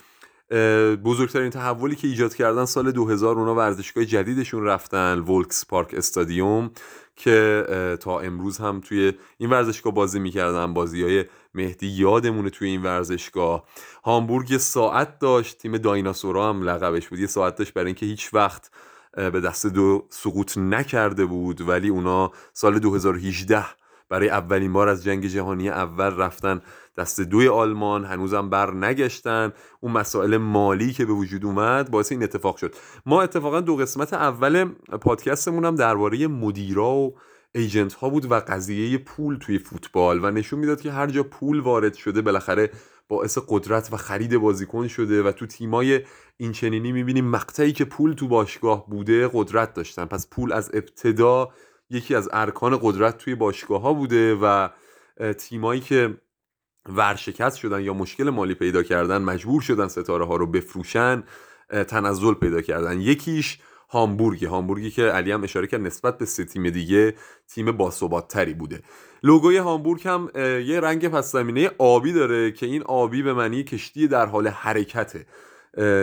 بزرگترین 1.04 1.50
تحولی 1.50 1.96
که 1.96 2.08
ایجاد 2.08 2.36
کردن 2.36 2.66
سال 2.66 2.92
2000 2.92 3.36
اونا 3.36 3.56
ورزشگاه 3.56 4.06
جدیدشون 4.06 4.64
رفتن 4.64 5.20
ولکس 5.20 5.66
پارک 5.66 5.94
استادیوم 5.98 6.72
که 7.16 7.66
تا 8.00 8.20
امروز 8.20 8.58
هم 8.58 8.82
توی 8.82 9.14
این 9.38 9.50
ورزشگاه 9.50 9.94
بازی 9.94 10.20
می‌کردن. 10.20 10.74
بازی 10.74 11.04
های 11.04 11.26
مهدی 11.54 11.88
یادمونه 11.88 12.50
توی 12.50 12.68
این 12.68 12.84
ورزشگاه. 12.84 13.64
هامبورگ 14.04 14.52
یه 14.52 14.58
ساعت 14.58 15.20
داشت 15.20 15.58
تیم 15.58 15.78
دایناسورا 15.78 16.50
هم 16.50 16.64
لقبش 16.64 17.08
بود. 17.08 17.20
یه 17.20 17.28
ساعت 17.28 17.56
داشت 17.56 17.74
برای 17.74 17.86
اینکه 17.86 18.06
هیچ 18.06 18.34
وقت 18.34 18.72
به 19.14 19.42
دست 19.42 19.68
دو 19.68 20.08
سقوط 20.10 20.58
نکرده 20.58 21.26
بود. 21.26 21.70
ولی 21.70 21.90
اونا 21.90 22.32
سال 22.54 22.80
2018 22.80 23.66
برای 24.10 24.30
اولین 24.30 24.74
بار 24.74 24.90
از 24.90 25.04
جنگ 25.04 25.26
جهانی 25.26 25.70
اول 25.70 26.16
رفتن 26.16 26.62
دست 26.98 27.22
دوی 27.22 27.48
آلمان 27.48 28.06
هنوزم 28.06 28.50
بر 28.50 28.74
نگشتن. 28.74 29.54
اون 29.80 29.92
مسائل 29.92 30.38
مالی 30.38 30.94
که 30.94 31.06
به 31.06 31.14
وجود 31.14 31.46
اومد 31.46 31.92
باعث 31.92 32.12
این 32.12 32.24
اتفاق 32.24 32.58
شد. 32.58 32.76
ما 33.06 33.22
اتفاقا 33.22 33.62
دو 33.62 33.76
قسمت 33.76 34.14
اول 34.14 34.66
پادکستمون 35.02 35.66
هم 35.66 35.76
درباره 35.76 36.28
مدیرا 36.28 36.90
و 36.90 37.16
ایجنت 37.56 37.94
ها 37.94 38.10
بود 38.10 38.32
و 38.32 38.36
قضیه 38.36 38.98
پول 38.98 39.38
توی 39.38 39.60
فوتبال 39.60 40.26
و 40.26 40.32
نشون 40.32 40.60
می‌داد 40.60 40.82
که 40.82 40.92
هر 40.92 41.08
جا 41.08 41.24
پول 41.24 41.60
وارد 41.60 41.94
شده 41.94 42.22
بالاخره 42.22 42.70
باعث 43.08 43.38
قدرت 43.48 43.94
و 43.94 43.98
خرید 43.98 44.38
بازیکن 44.38 44.88
شده 44.88 45.24
و 45.24 45.32
تو 45.32 45.46
تیمای 45.46 46.02
این 46.38 46.52
چنینی 46.52 46.92
می‌بینیم 46.92 47.26
مقطعی 47.26 47.72
که 47.72 47.86
پول 47.86 48.14
تو 48.14 48.28
باشگاه 48.28 48.90
بوده 48.90 49.30
قدرت 49.34 49.74
داشتن. 49.74 50.06
پس 50.06 50.28
پول 50.30 50.54
از 50.54 50.72
ابتدا 50.74 51.50
یکی 51.90 52.16
از 52.16 52.30
ارکان 52.34 52.80
قدرت 52.82 53.18
توی 53.18 53.36
باشگاه 53.36 53.82
ها 53.82 53.94
بوده 53.94 54.36
و 54.42 54.70
تیمایی 55.38 55.82
که 55.82 56.18
ورشکست 56.90 57.58
شدن 57.58 57.82
یا 57.82 57.94
مشکل 57.94 58.30
مالی 58.30 58.54
پیدا 58.54 58.84
کردن 58.84 59.22
مجبور 59.22 59.62
شدن 59.62 59.88
ستاره 59.88 60.26
ها 60.26 60.36
رو 60.36 60.48
بفروشن 60.48 61.24
تنزل 61.88 62.34
پیدا 62.34 62.62
کردن. 62.62 63.02
یکیش 63.02 63.60
هامبورگ. 63.92 64.46
هامبورگی 64.46 64.92
که 64.92 65.04
علی 65.04 65.32
هم 65.32 65.44
اشاره 65.44 65.68
کرد 65.68 65.82
نسبت 65.82 66.18
به 66.18 66.26
سه 66.26 66.46
تیم 66.46 66.70
دیگه 66.70 67.14
تیم 67.48 67.72
باثبات 67.72 68.28
تری 68.28 68.54
بوده. 68.54 68.82
لوگوی 69.24 69.58
هامبورگ 69.58 70.08
هم 70.08 70.30
یه 70.66 70.80
رنگ 70.80 71.08
پس 71.08 71.32
زمینه 71.32 71.72
آبی 71.78 72.14
داره 72.14 72.52
که 72.52 72.66
این 72.66 72.84
آبی 72.84 73.24
به 73.24 73.34
معنی 73.34 73.64
کشتی 73.64 74.08
در 74.08 74.26
حال 74.26 74.48
حرکته. 74.48 75.26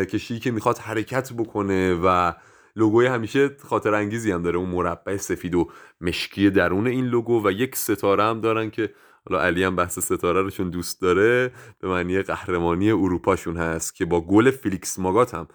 کشتی 0.04 0.38
که 0.38 0.50
می‌خواد 0.50 0.78
حرکت 0.78 1.32
بکنه 1.32 1.94
و 1.94 2.32
لوگوی 2.76 3.06
همیشه 3.06 3.56
خاطر 3.64 3.94
انگیزی 3.94 4.30
هم 4.30 4.42
داره 4.42 4.58
اون 4.58 4.68
مربع 4.68 5.16
سفید 5.16 5.54
و 5.54 5.68
مشکی 6.00 6.50
درون 6.50 6.86
این 6.86 7.04
لوگو 7.04 7.46
و 7.46 7.50
یک 7.50 7.76
ستاره 7.76 8.24
هم 8.24 8.40
دارن 8.40 8.70
که 8.70 8.94
حالا 9.28 9.42
علی 9.42 9.64
هم 9.64 9.76
بحث 9.76 9.98
ستاره 9.98 10.42
رو 10.42 10.50
چون 10.50 10.70
دوست 10.70 11.02
داره 11.02 11.52
به 11.80 11.88
معنی 11.88 12.22
قهرمانی 12.22 12.90
اروپاشون 12.90 13.56
هست 13.56 13.94
که 13.94 14.04
با 14.04 14.20
گل 14.20 14.50
فیلیکس 14.50 14.98
ماگات 14.98 15.34
هم 15.34 15.48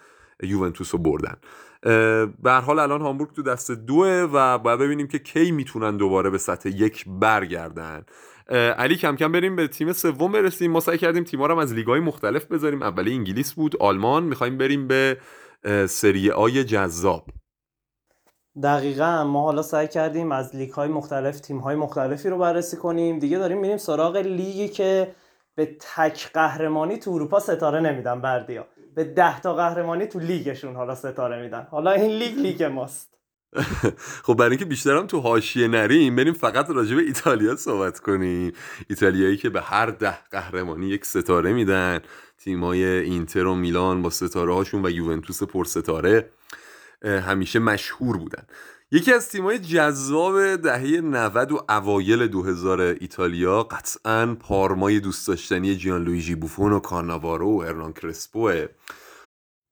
یوونتوس 0.44 0.94
رو 0.94 1.00
بردن. 1.00 1.36
به 2.44 2.52
هر 2.52 2.62
حال 2.62 2.80
الان 2.80 3.02
هامبورگ 3.02 3.34
تو 3.34 3.44
دسته 3.44 3.72
دوه 3.72 4.30
و 4.34 4.58
باید 4.58 4.80
ببینیم 4.80 5.08
که 5.08 5.20
کی 5.20 5.52
می‌تونن 5.52 5.98
دوباره 5.98 6.30
به 6.30 6.38
سطح 6.38 6.70
یک 6.70 7.06
برگردن. 7.08 8.06
علی 8.78 8.96
کم 8.96 9.16
کم 9.16 9.32
بریم 9.32 9.56
به 9.56 9.68
تیم 9.68 9.94
سوم 9.94 10.32
برسیم. 10.32 10.72
ما 10.72 10.80
سعی 10.80 10.98
کردیم 10.98 11.24
تیم‌ها 11.24 11.48
رو 11.48 11.58
از 11.58 11.74
لیگ‌های 11.74 12.00
مختلف 12.00 12.46
بذاریم. 12.46 12.84
اولی 12.84 13.14
انگلیس 13.14 13.54
بود 13.54 13.76
آلمان. 13.80 14.24
می‌خوایم 14.24 14.58
بریم 14.58 14.88
به 14.88 15.18
سری 15.90 16.32
آی 16.32 16.64
جذاب. 16.64 17.26
دقیقا 18.64 19.24
ما 19.24 19.42
حالا 19.42 19.62
سعی 19.62 19.88
کردیم 19.88 20.32
از 20.32 20.56
لیگ 20.56 20.72
های 20.72 20.90
مختلف 20.90 21.40
تیم 21.40 21.58
های 21.58 21.76
مختلفی 21.76 22.30
رو 22.30 22.38
بررسی 22.38 22.78
کنیم. 22.78 23.20
دیگه 23.20 23.38
داریم 23.38 23.60
میریم 23.60 23.78
سراغ 23.78 24.18
لیگی 24.18 24.68
که 24.68 25.16
به 25.56 25.78
تک 25.96 26.32
قهرمانی 26.34 26.98
تو 26.98 27.12
اروپا 27.12 27.40
ستاره 27.40 27.80
نمیدن 27.80 28.22
بردیا. 28.22 28.68
به 28.96 29.04
ده 29.04 29.42
تا 29.42 29.54
قهرمانی 29.54 30.08
تو 30.08 30.20
لیگشون 30.20 30.76
حالا 30.76 30.96
ستاره 30.96 31.42
میدن. 31.42 31.68
حالا 31.72 31.92
این 31.92 32.12
لیگ 32.12 32.38
لیگ 32.38 32.64
ماست. 32.64 33.14
خب 34.26 34.34
برای 34.34 34.50
اینکه 34.50 34.66
بیشترم 34.66 35.08
تو 35.08 35.20
حاشیه 35.20 35.68
نریم 35.68 36.16
بریم 36.16 36.34
فقط 36.34 36.70
راجع 36.70 36.96
به 36.96 37.02
ایتالیا 37.02 37.56
صحبت 37.56 38.00
کنیم. 38.00 38.54
ایتالیایی 38.90 39.38
که 39.38 39.50
به 39.50 39.62
هر 39.62 39.86
ده 39.86 40.18
قهرمانی 40.32 40.86
یک 40.86 41.06
ستاره 41.06 41.54
میدن 41.54 42.00
تیمای 42.38 42.84
اینتر 42.86 43.46
و 43.46 43.56
میلان 43.56 44.02
با 44.02 44.10
ستاره 44.10 44.54
هاشون 44.54 44.86
و 44.86 44.90
یوونتوس 44.90 45.44
پر 45.44 45.66
ستاره 45.66 46.30
همیشه 47.04 47.60
مشهور 47.60 48.18
بودن. 48.18 48.44
یکی 48.94 49.14
از 49.14 49.30
تیمای 49.30 49.60
جذاب 49.60 50.56
دهه 50.56 51.02
90 51.02 51.52
و 51.52 51.66
اوایل 51.70 52.28
2000 52.28 52.82
ایتالیا 52.82 53.64
قطعا 53.64 54.36
پارمای 54.40 55.00
دوست 55.00 55.28
داشتنی 55.28 55.76
جیان 55.76 56.04
لویجی 56.04 56.36
بوفون 56.36 56.74
و 56.74 56.80
کارناوارو 56.80 57.58
و 57.58 57.62
ارنان 57.62 57.94
کرسپوه 57.94 58.66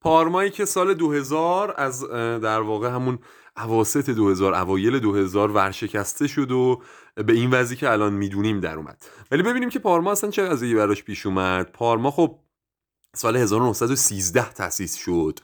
پارمایی 0.00 0.50
که 0.50 0.64
سال 0.64 0.94
2000 0.94 1.74
از 1.76 2.04
در 2.40 2.60
واقع 2.60 2.88
همون 2.88 3.18
اواسط 3.56 4.10
2000 4.10 4.54
اوایل 4.54 4.98
2000 4.98 5.50
ورشکسته 5.50 6.26
شد 6.26 6.52
و 6.52 6.82
به 7.14 7.32
این 7.32 7.50
وضعی 7.50 7.76
که 7.76 7.90
الان 7.90 8.12
می‌دونیم 8.12 8.60
در 8.60 8.76
اومد. 8.76 9.06
ولی 9.30 9.42
ببینیم 9.42 9.68
که 9.68 9.78
پارما 9.78 10.12
اصلا 10.12 10.30
چه 10.30 10.42
قضیه 10.42 10.76
براش 10.76 11.04
پیش 11.04 11.26
اومد. 11.26 11.72
پارما 11.72 12.10
خب 12.10 12.38
سال 13.16 13.36
1913 13.36 14.52
تأسیس 14.52 14.96
شد. 14.96 15.38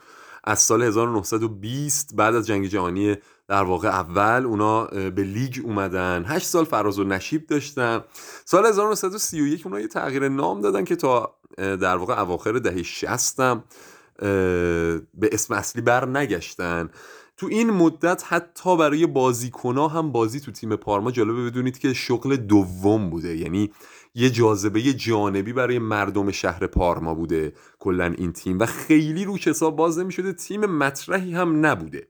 از 0.45 0.59
سال 0.59 0.83
1920 0.83 2.15
بعد 2.15 2.35
از 2.35 2.47
جنگ 2.47 2.67
جهانی 2.67 3.17
در 3.49 3.63
واقع 3.63 3.89
اول 3.89 4.47
اونا 4.47 4.85
به 4.85 5.23
لیگ 5.23 5.61
اومدن. 5.65 6.25
8 6.27 6.47
سال 6.47 6.65
فراز 6.65 6.99
و 6.99 7.05
نشیب 7.05 7.47
داشتن. 7.47 8.05
سال 8.45 8.67
1931 8.67 9.67
اونا 9.67 9.81
یه 9.81 9.89
تغییر 9.89 10.29
نام 10.29 10.61
دادن 10.61 10.85
که 10.85 10.97
تا 10.97 11.35
در 11.57 11.97
واقع 11.97 12.21
اواخر 12.21 12.53
دهه 12.53 12.83
60 12.83 13.41
هم 13.41 13.65
به 15.15 15.31
اسم 15.33 15.55
اصلی 15.55 15.83
بر 15.83 16.09
نگشتن 16.09 16.91
تو 17.37 17.47
این 17.47 17.71
مدت 17.71 18.25
حتی 18.27 18.77
برای 18.77 19.07
بازیکنا 19.07 19.89
هم 19.89 20.13
بازی 20.13 20.41
تو 20.41 20.53
تیم 20.53 20.77
پارما 20.77 21.11
جالبه 21.11 21.51
بدونید 21.51 21.79
که 21.79 21.93
شغل 21.95 22.37
دوم 22.37 23.11
بوده. 23.11 23.37
یعنی 23.37 23.71
یه 24.15 24.31
جاذبه 24.31 24.81
جانبی 24.83 25.53
برای 25.53 25.79
مردم 25.79 26.31
شهر 26.31 26.67
پارما 26.67 27.15
بوده 27.15 27.53
کلا 27.79 28.15
این 28.19 28.33
تیم 28.33 28.59
و 28.59 28.67
خیلی 28.67 29.25
روش 29.25 29.49
حساب 29.49 29.77
باز 29.77 29.99
نمی‌شده. 29.99 30.33
تیم 30.33 30.61
مطرحی 30.61 31.35
هم 31.35 31.67
نبوده. 31.67 32.09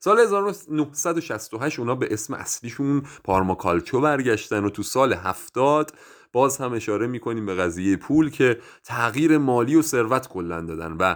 سال 0.00 0.18
1968 0.18 1.78
اونا 1.78 1.94
به 1.94 2.08
اسم 2.10 2.34
اصلیشون 2.34 3.02
پارما 3.24 3.54
کالچو 3.54 4.00
برگشتن 4.00 4.64
و 4.64 4.70
تو 4.70 4.82
سال 4.82 5.12
70 5.12 5.92
باز 6.32 6.58
هم 6.58 6.72
اشاره 6.72 7.06
می‌کنیم 7.06 7.46
به 7.46 7.54
قضیه 7.54 7.96
پول 7.96 8.30
که 8.30 8.58
تغییر 8.84 9.38
مالی 9.38 9.76
و 9.76 9.82
ثروت 9.82 10.28
کلا 10.28 10.60
دادن 10.60 10.92
و 10.92 11.14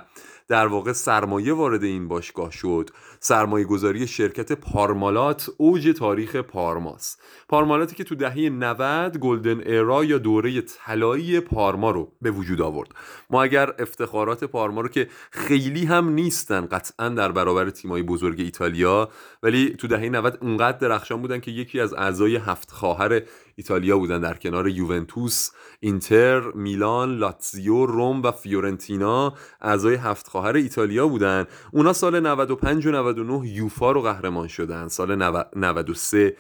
در 0.52 0.66
واقع 0.66 0.92
سرمایه 0.92 1.52
وارد 1.52 1.84
این 1.84 2.08
باشگاه 2.08 2.50
شد. 2.50 2.90
سرمایه 3.20 3.64
گذاری 3.64 4.06
شرکت 4.06 4.52
پارمالات 4.52 5.50
اوج 5.56 5.94
تاریخ 5.98 6.36
پارماس 6.36 7.16
پارمالاتی 7.48 7.94
که 7.94 8.04
تو 8.04 8.14
دهه 8.14 8.38
90 8.38 9.18
گلدن 9.18 9.60
ایرا 9.60 10.04
یا 10.04 10.18
دوره 10.18 10.60
طلایی 10.60 11.40
پارما 11.40 11.90
رو 11.90 12.12
به 12.22 12.30
وجود 12.30 12.60
آورد. 12.60 12.88
ما 13.30 13.42
اگر 13.42 13.72
افتخارات 13.78 14.44
پارما 14.44 14.80
رو 14.80 14.88
که 14.88 15.08
خیلی 15.30 15.84
هم 15.84 16.08
نیستن 16.08 16.66
قطعا 16.66 17.08
در 17.08 17.32
برابر 17.32 17.70
تیمای 17.70 18.02
بزرگ 18.02 18.40
ایتالیا 18.40 19.08
ولی 19.42 19.70
تو 19.70 19.88
دهه 19.88 20.08
90 20.08 20.38
اونقدر 20.40 20.78
درخشان 20.78 21.20
بودن 21.20 21.40
که 21.40 21.50
یکی 21.50 21.80
از 21.80 21.94
اعضای 21.94 22.36
هفت 22.36 22.70
خواهر 22.70 23.22
ایتالیا 23.56 23.98
بودن 23.98 24.20
در 24.20 24.34
کنار 24.34 24.68
یوونتوس، 24.68 25.50
اینتر، 25.80 26.40
میلان، 26.40 27.16
لاتزیو، 27.16 27.86
روم 27.86 28.22
و 28.22 28.30
فیورنتینا 28.30 29.34
اعضای 29.60 29.94
هفت 29.94 30.28
خواهر 30.28 30.54
ایتالیا 30.54 31.08
بودن. 31.08 31.46
اونا 31.72 31.92
سال 31.92 32.20
95 32.20 32.86
و 32.86 32.90
99 32.90 33.48
یوفا 33.48 33.92
رو 33.92 34.00
قهرمان 34.00 34.48
شدن. 34.48 34.88
سال 34.88 35.16
93 35.56 36.36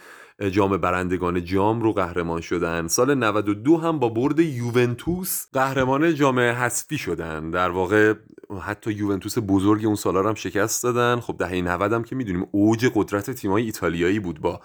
جام 0.50 0.76
برندگان 0.76 1.44
جام 1.44 1.82
رو 1.82 1.92
قهرمان 1.92 2.40
شدن. 2.40 2.86
سال 2.86 3.14
92 3.14 3.76
هم 3.76 3.98
با 3.98 4.08
برد 4.08 4.40
یوونتوس 4.40 5.46
قهرمان 5.52 6.14
جام 6.14 6.38
حذفی 6.38 6.98
شدن. 6.98 7.50
در 7.50 7.70
واقع 7.70 8.14
حتی 8.60 8.92
یوونتوس 8.92 9.38
بزرگ 9.48 9.84
اون 9.86 9.94
سالا 9.94 10.28
هم 10.28 10.34
شکست 10.34 10.82
دادن. 10.82 11.20
خب 11.20 11.36
دهه 11.38 11.54
90 11.54 11.92
هم 11.92 12.04
که 12.04 12.16
می‌دونیم 12.16 12.46
اوج 12.50 12.90
قدرت 12.94 13.30
تیمای 13.30 13.62
ایتالیایی 13.62 14.20
بود 14.20 14.40
با 14.40 14.60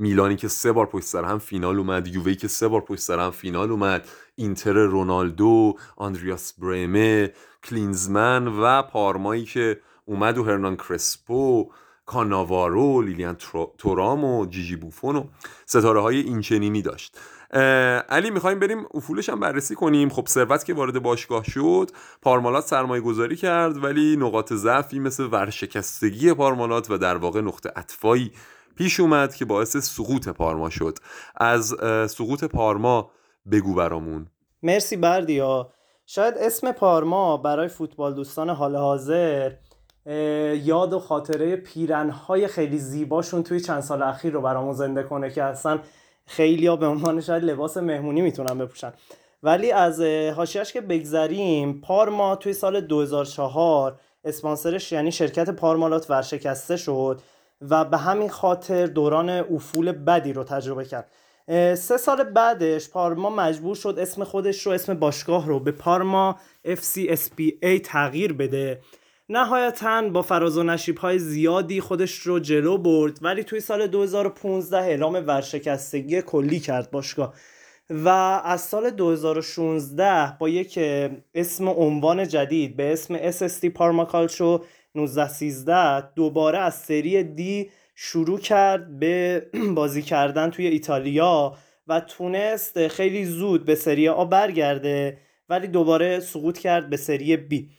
میلانی 0.00 0.36
که 0.36 0.48
سه 0.48 0.72
بار 0.72 0.86
پشت 0.86 1.04
سر 1.04 1.24
هم 1.24 1.38
فینال 1.38 1.78
اومد 1.78 2.08
یووی 2.08 2.36
که 2.36 2.48
سه 2.48 2.68
بار 2.68 2.80
پشت 2.80 3.00
سر 3.00 3.18
هم 3.18 3.30
فینال 3.30 3.70
اومد 3.70 4.08
اینتر 4.36 4.72
رونالدو 4.72 5.74
آندریاس 5.96 6.52
بریمه 6.52 7.32
کلینزمن 7.64 8.48
و 8.48 8.82
پارمایی 8.82 9.44
که 9.44 9.80
اومد 10.04 10.38
و 10.38 10.44
هرنان 10.44 10.76
کرسپو 10.76 11.70
کاناوارو 12.06 13.02
لیلیان 13.02 13.36
تورام 13.78 14.24
و 14.24 14.46
جیجی 14.46 14.76
بوفون 14.76 15.16
و 15.16 15.24
ستاره 15.66 16.00
های 16.00 16.20
اینچنینی 16.20 16.82
داشت. 16.82 17.18
علی 18.08 18.30
می‌خوایم 18.30 18.58
بریم 18.58 18.86
افولش 18.94 19.28
هم 19.28 19.40
بررسی 19.40 19.74
کنیم. 19.74 20.08
خب 20.08 20.26
ثروت 20.28 20.64
که 20.64 20.74
وارد 20.74 21.02
باشگاه 21.02 21.44
شد 21.44 21.90
پارمالات 22.22 22.64
سرمایه 22.64 23.02
گذاری 23.02 23.36
کرد 23.36 23.84
ولی 23.84 24.16
نقاط 24.16 24.52
ضعفی 24.52 24.98
مثل 24.98 25.24
ورشکستگی 25.24 26.32
پارمالات 26.32 26.90
و 26.90 26.98
در 26.98 27.16
واقع 27.16 27.40
نقطه 27.40 27.72
اطفایی 27.76 28.32
پیش 28.80 29.00
اومد 29.00 29.34
که 29.34 29.44
باعث 29.44 29.76
سقوط 29.76 30.28
پارما 30.28 30.70
شد. 30.70 30.98
از 31.36 31.74
سقوط 32.10 32.44
پارما 32.44 33.10
بگو 33.52 33.74
برامون. 33.74 34.26
مرسی 34.62 34.96
بردیا. 34.96 35.70
شاید 36.06 36.34
اسم 36.38 36.72
پارما 36.72 37.36
برای 37.36 37.68
فوتبال 37.68 38.14
دوستان 38.14 38.50
حال 38.50 38.76
حاضر 38.76 39.52
یاد 40.64 40.92
و 40.92 40.98
خاطره 40.98 41.56
پیرنهای 41.56 42.46
خیلی 42.46 42.78
زیباشون 42.78 43.42
توی 43.42 43.60
چند 43.60 43.80
سال 43.80 44.02
اخیر 44.02 44.32
رو 44.32 44.40
برامون 44.40 44.74
زنده 44.74 45.02
کنه 45.02 45.30
که 45.30 45.42
اصلا 45.42 45.78
خیلی 46.26 46.66
ها 46.66 46.76
به 46.76 46.86
عنوان 46.86 47.20
شاید 47.20 47.44
لباس 47.44 47.76
مهمونی 47.76 48.20
می‌تونن 48.20 48.58
بپوشن. 48.58 48.92
ولی 49.42 49.72
از 49.72 50.00
حاشیهش 50.36 50.72
که 50.72 50.80
بگذریم 50.80 51.80
پارما 51.80 52.36
توی 52.36 52.52
سال 52.52 52.80
2004 52.80 54.00
اسپانسرش 54.24 54.92
یعنی 54.92 55.12
شرکت 55.12 55.50
پارمالات 55.50 56.10
ورشکسته 56.10 56.76
شد. 56.76 57.20
و 57.60 57.84
به 57.84 57.98
همین 57.98 58.28
خاطر 58.28 58.86
دوران 58.86 59.30
افول 59.30 59.92
بدی 59.92 60.32
رو 60.32 60.44
تجربه 60.44 60.84
کرد. 60.84 61.10
سه 61.76 61.96
سال 61.96 62.24
بعدش 62.24 62.90
پارما 62.90 63.30
مجبور 63.30 63.76
شد 63.76 63.96
اسم 63.98 64.24
خودش 64.24 64.66
رو 64.66 64.72
اسم 64.72 64.94
باشگاه 64.94 65.46
رو 65.46 65.60
به 65.60 65.72
پارما 65.72 66.38
FCSPA 66.66 67.80
تغییر 67.84 68.32
بده. 68.32 68.80
نهایتا 69.28 70.08
با 70.08 70.22
فراز 70.22 70.58
و 70.58 70.62
نشیب 70.62 70.98
های 70.98 71.18
زیادی 71.18 71.80
خودش 71.80 72.14
رو 72.18 72.38
جلو 72.38 72.78
برد 72.78 73.18
ولی 73.22 73.44
توی 73.44 73.60
سال 73.60 73.86
2015 73.86 74.76
اعلام 74.76 75.14
ورشکستگی 75.26 76.22
کلی 76.22 76.60
کرد 76.60 76.90
باشگاه. 76.90 77.34
و 77.90 78.08
از 78.44 78.60
سال 78.60 78.90
2016 78.90 80.36
با 80.38 80.48
یک 80.48 80.78
اسم 81.34 81.68
عنوان 81.68 82.28
جدید 82.28 82.76
به 82.76 82.92
اسم 82.92 83.30
SST 83.30 83.64
پارماکالچو 83.64 84.60
19 84.94 86.00
دوباره 86.00 86.58
از 86.58 86.74
سری 86.74 87.22
دی 87.22 87.70
شروع 87.94 88.38
کرد 88.38 88.98
به 88.98 89.46
بازی 89.76 90.02
کردن 90.02 90.50
توی 90.50 90.66
ایتالیا 90.66 91.54
و 91.86 92.00
تونست 92.00 92.88
خیلی 92.88 93.24
زود 93.24 93.64
به 93.64 93.74
سری 93.74 94.08
آ 94.08 94.24
برگرده 94.24 95.18
ولی 95.48 95.66
دوباره 95.66 96.20
سقوط 96.20 96.58
کرد 96.58 96.90
به 96.90 96.96
سری 96.96 97.36
بی 97.36 97.70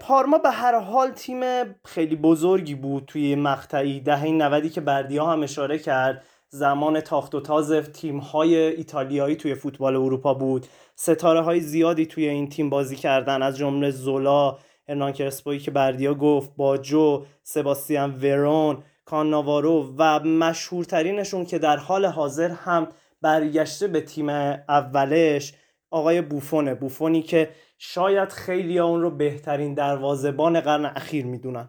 پارما 0.00 0.38
به 0.38 0.50
هر 0.50 0.78
حال 0.78 1.10
تیم 1.10 1.40
خیلی 1.84 2.16
بزرگی 2.16 2.74
بود 2.74 3.04
توی 3.06 3.34
مقطعی 3.34 4.00
دهه 4.00 4.26
90 4.26 4.72
که 4.72 4.80
بردیا 4.80 5.26
هم 5.26 5.42
اشاره 5.42 5.78
کرد. 5.78 6.24
زمان 6.48 7.00
تاخت 7.00 7.34
و 7.34 7.40
تاز 7.40 7.72
تیم 7.72 8.18
های 8.18 8.56
ایتالیایی 8.56 9.36
توی 9.36 9.54
فوتبال 9.54 9.96
اروپا 9.96 10.34
بود. 10.34 10.66
ستاره 10.94 11.40
های 11.40 11.60
زیادی 11.60 12.06
توی 12.06 12.28
این 12.28 12.48
تیم 12.48 12.70
بازی 12.70 12.96
کردن 12.96 13.42
از 13.42 13.56
جمله 13.56 13.90
زولا 13.90 14.58
هرنان 14.88 15.12
کرسپوی 15.12 15.58
که 15.58 15.70
بردیا 15.70 16.14
گفت 16.14 16.50
جو 16.82 17.24
سباستیان 17.42 18.18
ورون 18.22 18.82
کاناوارو 19.04 19.94
و 19.98 20.20
مشهورترینشون 20.20 21.44
که 21.44 21.58
در 21.58 21.76
حال 21.76 22.06
حاضر 22.06 22.50
هم 22.50 22.88
برگشته 23.22 23.88
به 23.88 24.00
تیم 24.00 24.28
اولش 24.28 25.54
آقای 25.90 26.22
بوفونه. 26.22 26.74
بوفونی 26.74 27.22
که 27.22 27.50
شاید 27.78 28.28
خیلی 28.28 28.78
اون 28.78 29.02
رو 29.02 29.10
بهترین 29.10 29.74
دروازبان 29.74 30.60
قرن 30.60 30.84
اخیر 30.84 31.26
می‌دونن. 31.26 31.68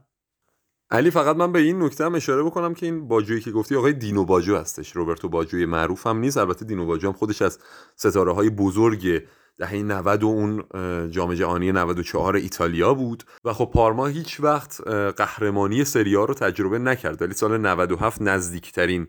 علی 0.92 1.12
فقط 1.12 1.36
من 1.36 1.52
به 1.52 1.60
این 1.60 1.84
نکته 1.84 2.06
هم 2.06 2.16
اشاره 2.16 2.44
بکنم 2.44 2.74
که 2.74 2.86
این 2.86 3.08
باجویی 3.08 3.42
که 3.42 3.52
گفتی 3.52 3.76
آقای 3.76 3.94
دینو 3.94 4.26
باجو 4.26 4.58
هستش. 4.58 4.92
روبرتو 4.92 5.30
باجوی 5.30 5.66
معروف 5.66 6.08
هم 6.08 6.18
نیست. 6.18 6.38
البته 6.38 6.66
دینو 6.66 6.86
باجو 6.86 7.08
هم 7.08 7.14
خودش 7.14 7.42
از 7.42 7.60
ستاره 7.96 8.34
های 8.34 8.50
بزرگ 8.50 9.24
دهه 9.58 9.76
90 9.76 10.24
و 10.24 10.28
اون 10.28 10.64
جام 11.12 11.34
جهانی 11.34 11.72
94 11.72 12.36
ایتالیا 12.36 12.94
بود 12.94 13.24
و 13.46 13.54
خب 13.54 13.72
پارما 13.74 14.08
هیچ 14.08 14.40
وقت 14.40 14.82
قهرمانی 15.18 15.84
سریا 15.84 16.26
رو 16.26 16.34
تجربه 16.34 16.80
نکرد. 16.80 17.22
ولی 17.22 17.34
سال 17.34 17.58
97 17.58 18.22
نزدیکترین 18.22 19.08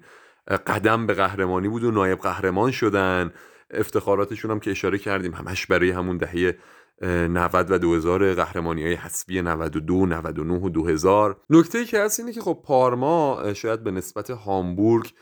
قدم 0.66 1.06
به 1.06 1.14
قهرمانی 1.14 1.68
بود 1.68 1.84
و 1.84 1.90
نایب 1.90 2.18
قهرمان 2.18 2.70
شدن. 2.70 3.32
افتخاراتشون 3.70 4.50
هم 4.50 4.60
که 4.60 4.70
اشاره 4.70 4.98
کردیم 4.98 5.34
همش 5.34 5.66
برای 5.66 5.90
همون 5.90 6.16
دهه 6.16 6.58
90 7.02 7.70
و 7.70 7.78
2000 7.78 8.34
قهرمانی 8.34 8.82
های 8.82 8.94
حسبی 8.94 9.42
92 9.42 10.06
99 10.06 10.54
و 10.54 10.68
2000 10.68 11.36
نکته 11.50 11.78
ای 11.78 11.84
که 11.84 12.00
هست 12.00 12.20
اینه 12.20 12.32
که 12.32 12.40
خب 12.40 12.62
پارما 12.64 13.42
شاید 13.54 13.84
به 13.84 13.90
نسبت 13.90 14.30
هامبورگ 14.30 15.12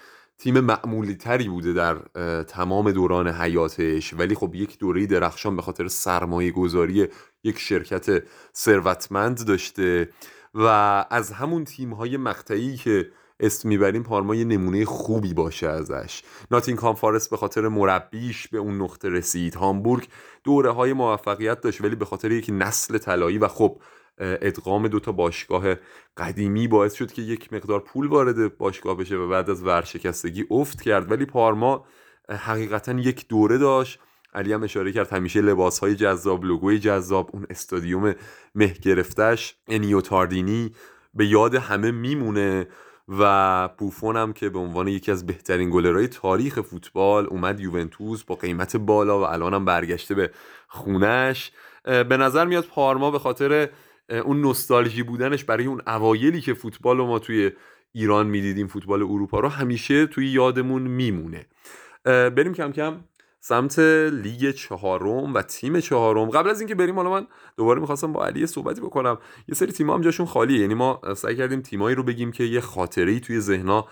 تیم 0.42 0.60
معمولی 0.60 1.14
تری 1.14 1.48
بوده 1.48 1.72
در 1.72 1.94
تمام 2.42 2.92
دوران 2.92 3.28
حیاتش. 3.28 4.14
ولی 4.14 4.34
خب 4.34 4.54
یک 4.54 4.78
دوره 4.78 5.06
درخشان 5.06 5.56
به 5.56 5.62
خاطر 5.62 5.88
سرمایه 5.88 6.50
گذاری 6.50 7.08
یک 7.44 7.58
شرکت 7.58 8.22
ثروتمند 8.56 9.46
داشته 9.46 10.08
و 10.54 10.66
از 11.10 11.32
همون 11.32 11.64
تیم 11.64 11.94
های 11.94 12.16
مقطعی 12.16 12.76
که 12.76 13.10
اسم 13.40 13.68
می‌بریم 13.68 14.02
پارما 14.02 14.34
یه 14.34 14.44
نمونه 14.44 14.84
خوبی 14.84 15.34
باشه 15.34 15.68
ازش. 15.68 16.22
ناتینگ 16.50 16.78
فارست 16.78 17.30
به 17.30 17.36
خاطر 17.36 17.68
مربیش 17.68 18.48
به 18.48 18.58
اون 18.58 18.82
نقطه 18.82 19.08
رسید. 19.08 19.54
هامبورگ 19.54 20.08
دوره 20.44 20.70
های 20.70 20.92
موفقیت 20.92 21.60
داشت 21.60 21.80
ولی 21.80 21.96
به 21.96 22.04
خاطر 22.04 22.32
یک 22.32 22.50
نسل 22.52 22.98
طلایی 22.98 23.38
و 23.38 23.48
خب 23.48 23.76
ادغام 24.18 24.88
دو 24.88 25.00
تا 25.00 25.12
باشگاه 25.12 25.74
قدیمی 26.16 26.68
باعث 26.68 26.94
شد 26.94 27.12
که 27.12 27.22
یک 27.22 27.52
مقدار 27.52 27.80
پول 27.80 28.06
وارد 28.06 28.58
باشگاه 28.58 28.96
بشه 28.96 29.16
و 29.16 29.28
بعد 29.28 29.50
از 29.50 29.62
ورشکستگی 29.62 30.44
افت 30.50 30.82
کرد. 30.82 31.10
ولی 31.10 31.24
پارما 31.24 31.84
حقیقتا 32.28 32.92
یک 32.92 33.28
دوره 33.28 33.58
داشت. 33.58 33.98
علی 34.34 34.52
هم 34.52 34.62
اشاره 34.62 34.92
کرد 34.92 35.12
همیشه 35.12 35.40
لباس 35.40 35.78
های 35.78 35.94
جذاب 35.94 36.44
لوگوی 36.44 36.78
جذاب 36.78 37.30
اون 37.32 37.46
استادیوم 37.50 38.14
مه 38.54 38.74
گرفتش 38.82 39.56
انیو 39.68 40.00
تاردینی 40.00 40.72
به 41.14 41.26
یاد 41.26 41.54
همه 41.54 41.90
میمونه 41.90 42.66
و 43.08 43.68
بوفون 43.68 44.16
هم 44.16 44.32
که 44.32 44.48
به 44.48 44.58
عنوان 44.58 44.88
یکی 44.88 45.10
از 45.10 45.26
بهترین 45.26 45.70
گلرهای 45.70 46.08
تاریخ 46.08 46.60
فوتبال 46.60 47.26
اومد 47.26 47.60
یوونتوس 47.60 48.24
با 48.24 48.34
قیمت 48.34 48.76
بالا 48.76 49.20
و 49.20 49.22
الان 49.22 49.54
هم 49.54 49.64
برگشته 49.64 50.14
به 50.14 50.30
خونش 50.68 51.52
به 51.84 52.16
نظر 52.16 52.44
میاد 52.44 52.64
پارما 52.64 53.10
به 53.10 53.18
خاطر 53.18 53.68
اون 54.12 54.40
نوستالژی 54.40 55.02
بودنش 55.02 55.44
برای 55.44 55.66
اون 55.66 55.82
اوایلی 55.86 56.40
که 56.40 56.54
فوتبال 56.54 56.98
رو 56.98 57.06
ما 57.06 57.18
توی 57.18 57.50
ایران 57.92 58.26
می‌دیدیم 58.26 58.66
فوتبال 58.66 59.02
اروپا 59.02 59.40
رو 59.40 59.48
همیشه 59.48 60.06
توی 60.06 60.28
یادمون 60.28 60.82
میمونه. 60.82 61.46
بریم 62.04 62.54
کم 62.54 62.72
کم 62.72 63.00
سمت 63.40 63.78
لیگ 64.12 64.50
چهارم 64.50 65.34
و 65.34 65.42
تیم 65.42 65.80
چهارم. 65.80 66.30
قبل 66.30 66.50
از 66.50 66.60
اینکه 66.60 66.74
بریم 66.74 66.96
حالا 66.96 67.10
من 67.10 67.26
دوباره 67.56 67.80
می‌خواستم 67.80 68.12
با 68.12 68.26
علی 68.26 68.46
صحبتی 68.46 68.80
بکنم. 68.80 69.18
یه 69.48 69.54
سری 69.54 69.72
تیم 69.72 69.90
هم 69.90 70.00
جاشون 70.00 70.26
خالیه. 70.26 70.60
یعنی 70.60 70.74
ما 70.74 71.00
سعی 71.16 71.36
کردیم 71.36 71.60
تیمایی 71.60 71.96
رو 71.96 72.02
بگیم 72.02 72.32
که 72.32 72.44
یه 72.44 72.60
خاطره 72.60 73.12
ای 73.12 73.20
توی 73.20 73.40
ذهنا 73.40 73.86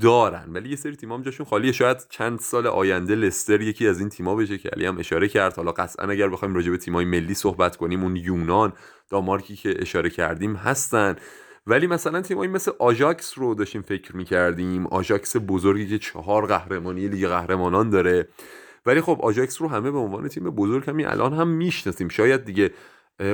دارن. 0.00 0.44
ولی 0.48 0.68
یه 0.68 0.76
سری 0.76 0.96
تیم 0.96 1.12
هم 1.12 1.22
جاشون 1.22 1.46
خالیه. 1.46 1.72
شاید 1.72 2.06
چند 2.08 2.38
سال 2.40 2.66
آینده 2.66 3.14
لستر 3.14 3.60
یکی 3.60 3.88
از 3.88 4.00
این 4.00 4.08
تیما 4.08 4.36
بشه 4.36 4.58
که 4.58 4.68
علی 4.68 4.86
هم 4.86 4.98
اشاره 4.98 5.28
کرد. 5.28 5.56
حالا 5.56 5.72
قطعا 5.72 6.08
اگر 6.08 6.28
بخوایم 6.28 6.54
راجع 6.54 6.70
به 6.70 6.76
تیمای 6.76 7.04
ملی 7.04 7.34
صحبت 7.34 7.76
کنیم 7.76 8.02
اون 8.02 8.16
یونان 8.16 8.72
دانمارکی 9.10 9.56
که 9.56 9.74
اشاره 9.78 10.10
کردیم 10.10 10.54
هستن. 10.54 11.16
ولی 11.66 11.86
مثلا 11.86 12.20
تیمایی 12.22 12.50
مثل 12.50 12.72
آژاکس 12.78 13.38
رو 13.38 13.54
داشتیم 13.54 13.82
فکر 13.82 14.16
می‌کردیم. 14.16 14.86
آژاکس 14.86 15.36
بزرگی 15.48 15.88
که 15.88 15.98
چهار 15.98 16.46
قهرمانی 16.46 17.08
لیگ 17.08 17.28
قهرمانان 17.28 17.90
داره. 17.90 18.28
ولی 18.86 19.00
خب 19.00 19.18
آژاکس 19.22 19.62
رو 19.62 19.68
همه 19.68 19.90
به 19.90 19.98
عنوان 19.98 20.28
تیم 20.28 20.44
بزرگ 20.44 20.90
همین 20.90 21.06
الان 21.06 21.32
هم 21.32 21.48
می‌شناسیم. 21.48 22.08
شاید 22.08 22.44
دیگه 22.44 22.70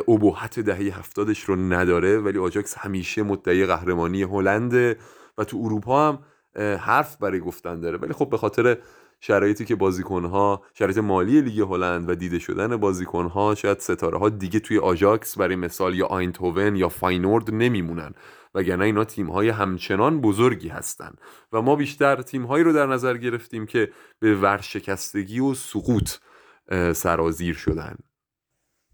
ابهت 0.09 0.61
دهه 0.61 0.99
هفتادش 0.99 1.45
رو 1.45 1.57
نداره 1.57 2.19
ولی 2.19 2.39
آژاکس 2.39 2.79
همیشه 2.79 3.23
مدعی 3.23 3.67
قهرمانی 3.67 4.23
هلنده 4.23 4.97
و 5.39 5.45
تو 5.45 5.61
اروپا 5.65 6.09
هم 6.09 6.19
حرف 6.59 7.17
برای 7.17 7.41
گفتن 7.41 7.81
داره. 7.81 7.99
ولی 7.99 8.13
خب 8.13 8.31
به 8.31 8.37
خاطر 8.37 8.79
شرایطی 9.21 9.65
که 9.65 9.75
بازیکنها 9.77 10.63
شرایط 10.75 10.99
مالی 10.99 11.41
لیگ 11.41 11.61
هلند 11.61 12.11
و 12.11 12.15
دیده 12.15 12.39
شدن 12.39 12.77
بازیکنها 12.77 13.55
شاید 13.55 13.79
ستاره 13.79 14.19
ها 14.19 14.29
دیگه 14.29 14.61
توی 14.61 14.79
آژاکس 14.79 15.39
برای 15.39 15.57
مثال 15.57 15.95
یا 15.95 16.07
آیندهوون 16.07 16.77
یا 16.77 16.89
فاینورد 16.89 17.51
نمیمونن. 17.51 18.15
وگرنه 18.55 18.85
اینا 18.85 19.05
تیم 19.05 19.31
های 19.31 19.49
همچنان 19.49 20.21
بزرگی 20.21 20.69
هستند 20.69 21.21
و 21.53 21.63
ما 21.63 21.77
بیشتر 21.77 22.23
تیم 22.23 22.45
هایی 22.45 22.65
رو 22.65 22.73
در 22.73 22.87
نظر 22.87 23.17
گرفتیم 23.17 23.67
که 23.67 23.91
به 24.21 24.35
ورشکستگی 24.35 25.41
و 25.41 25.55
سقوط 25.55 26.11
سرازیر 26.93 27.55
شدن. 27.55 27.97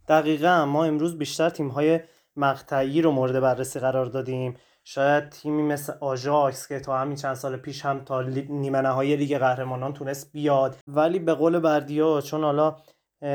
دقیقا. 0.08 0.66
ما 0.66 0.84
امروز 0.84 1.18
بیشتر 1.18 1.50
تیم 1.50 1.68
های 1.68 2.00
مقطعی 2.36 3.02
رو 3.02 3.10
مورد 3.10 3.40
بررسی 3.40 3.80
قرار 3.80 4.06
دادیم. 4.06 4.54
شاید 4.84 5.28
تیمی 5.28 5.62
مثل 5.62 5.92
آژاکس 6.00 6.68
که 6.68 6.80
تا 6.80 6.98
همین 6.98 7.16
چند 7.16 7.34
سال 7.34 7.56
پیش 7.56 7.84
هم 7.84 8.04
تا 8.04 8.22
نیمه 8.22 8.80
نهایی 8.80 9.16
لیگ 9.16 9.38
قهرمانان 9.38 9.92
تونست 9.92 10.32
بیاد. 10.32 10.76
ولی 10.86 11.18
به 11.18 11.34
قول 11.34 11.58
بردیا 11.58 12.20
چون 12.20 12.44
حالا 12.44 12.76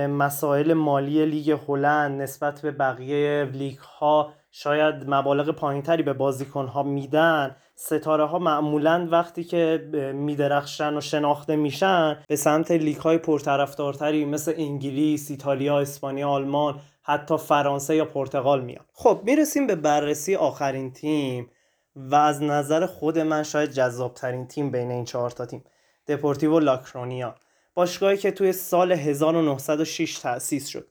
مسائل 0.08 0.74
مالی 0.74 1.26
لیگ 1.26 1.58
هلند 1.68 2.22
نسبت 2.22 2.62
به 2.62 2.72
بقیه 2.72 3.50
لیگ 3.54 3.78
ها 3.78 4.34
شاید 4.52 4.96
مبالغ 5.08 5.50
پایینتری 5.50 6.04
به 6.04 6.14
بازیکن 6.14 6.68
ها 6.68 6.84
میدن 6.84 7.56
ستاره 7.76 8.26
ها 8.26 8.40
معمولا 8.40 9.08
وقتی 9.12 9.44
که 9.44 9.90
میدرخشن 10.16 10.98
و 10.98 11.02
شناخته 11.02 11.56
میشن 11.56 12.18
به 12.28 12.36
سمت 12.36 12.72
لیگ 12.72 12.98
های 12.98 13.18
پرطرفدارتری 13.18 14.26
مثل 14.26 14.54
انگلیس، 14.58 15.32
ایتالیا، 15.32 15.80
اسپانیا، 15.80 16.30
آلمان 16.30 16.80
حتی 17.10 17.38
فرانسه 17.38 17.96
یا 17.96 18.06
پرتغال 18.06 18.62
میان. 18.62 18.86
خب 18.94 19.22
می‌رسیم 19.24 19.68
به 19.68 19.76
بررسی 19.76 20.36
آخرین 20.36 20.94
تیم 20.94 21.50
و 21.96 22.16
از 22.16 22.44
نظر 22.44 22.86
خود 22.86 23.20
من 23.20 23.44
شاید 23.44 23.72
جذابترین 23.72 24.48
تیم 24.48 24.72
بین 24.72 24.92
این 24.92 25.06
چهار 25.06 25.30
تا 25.30 25.46
تیم 25.46 25.64
دپورتیو 26.08 26.60
لاکرونیا. 26.60 27.36
باشگاهی 27.74 28.18
که 28.18 28.32
توی 28.32 28.54
سال 28.54 28.92
1906 28.92 30.20
تأسیس 30.20 30.68
شد. 30.68 30.88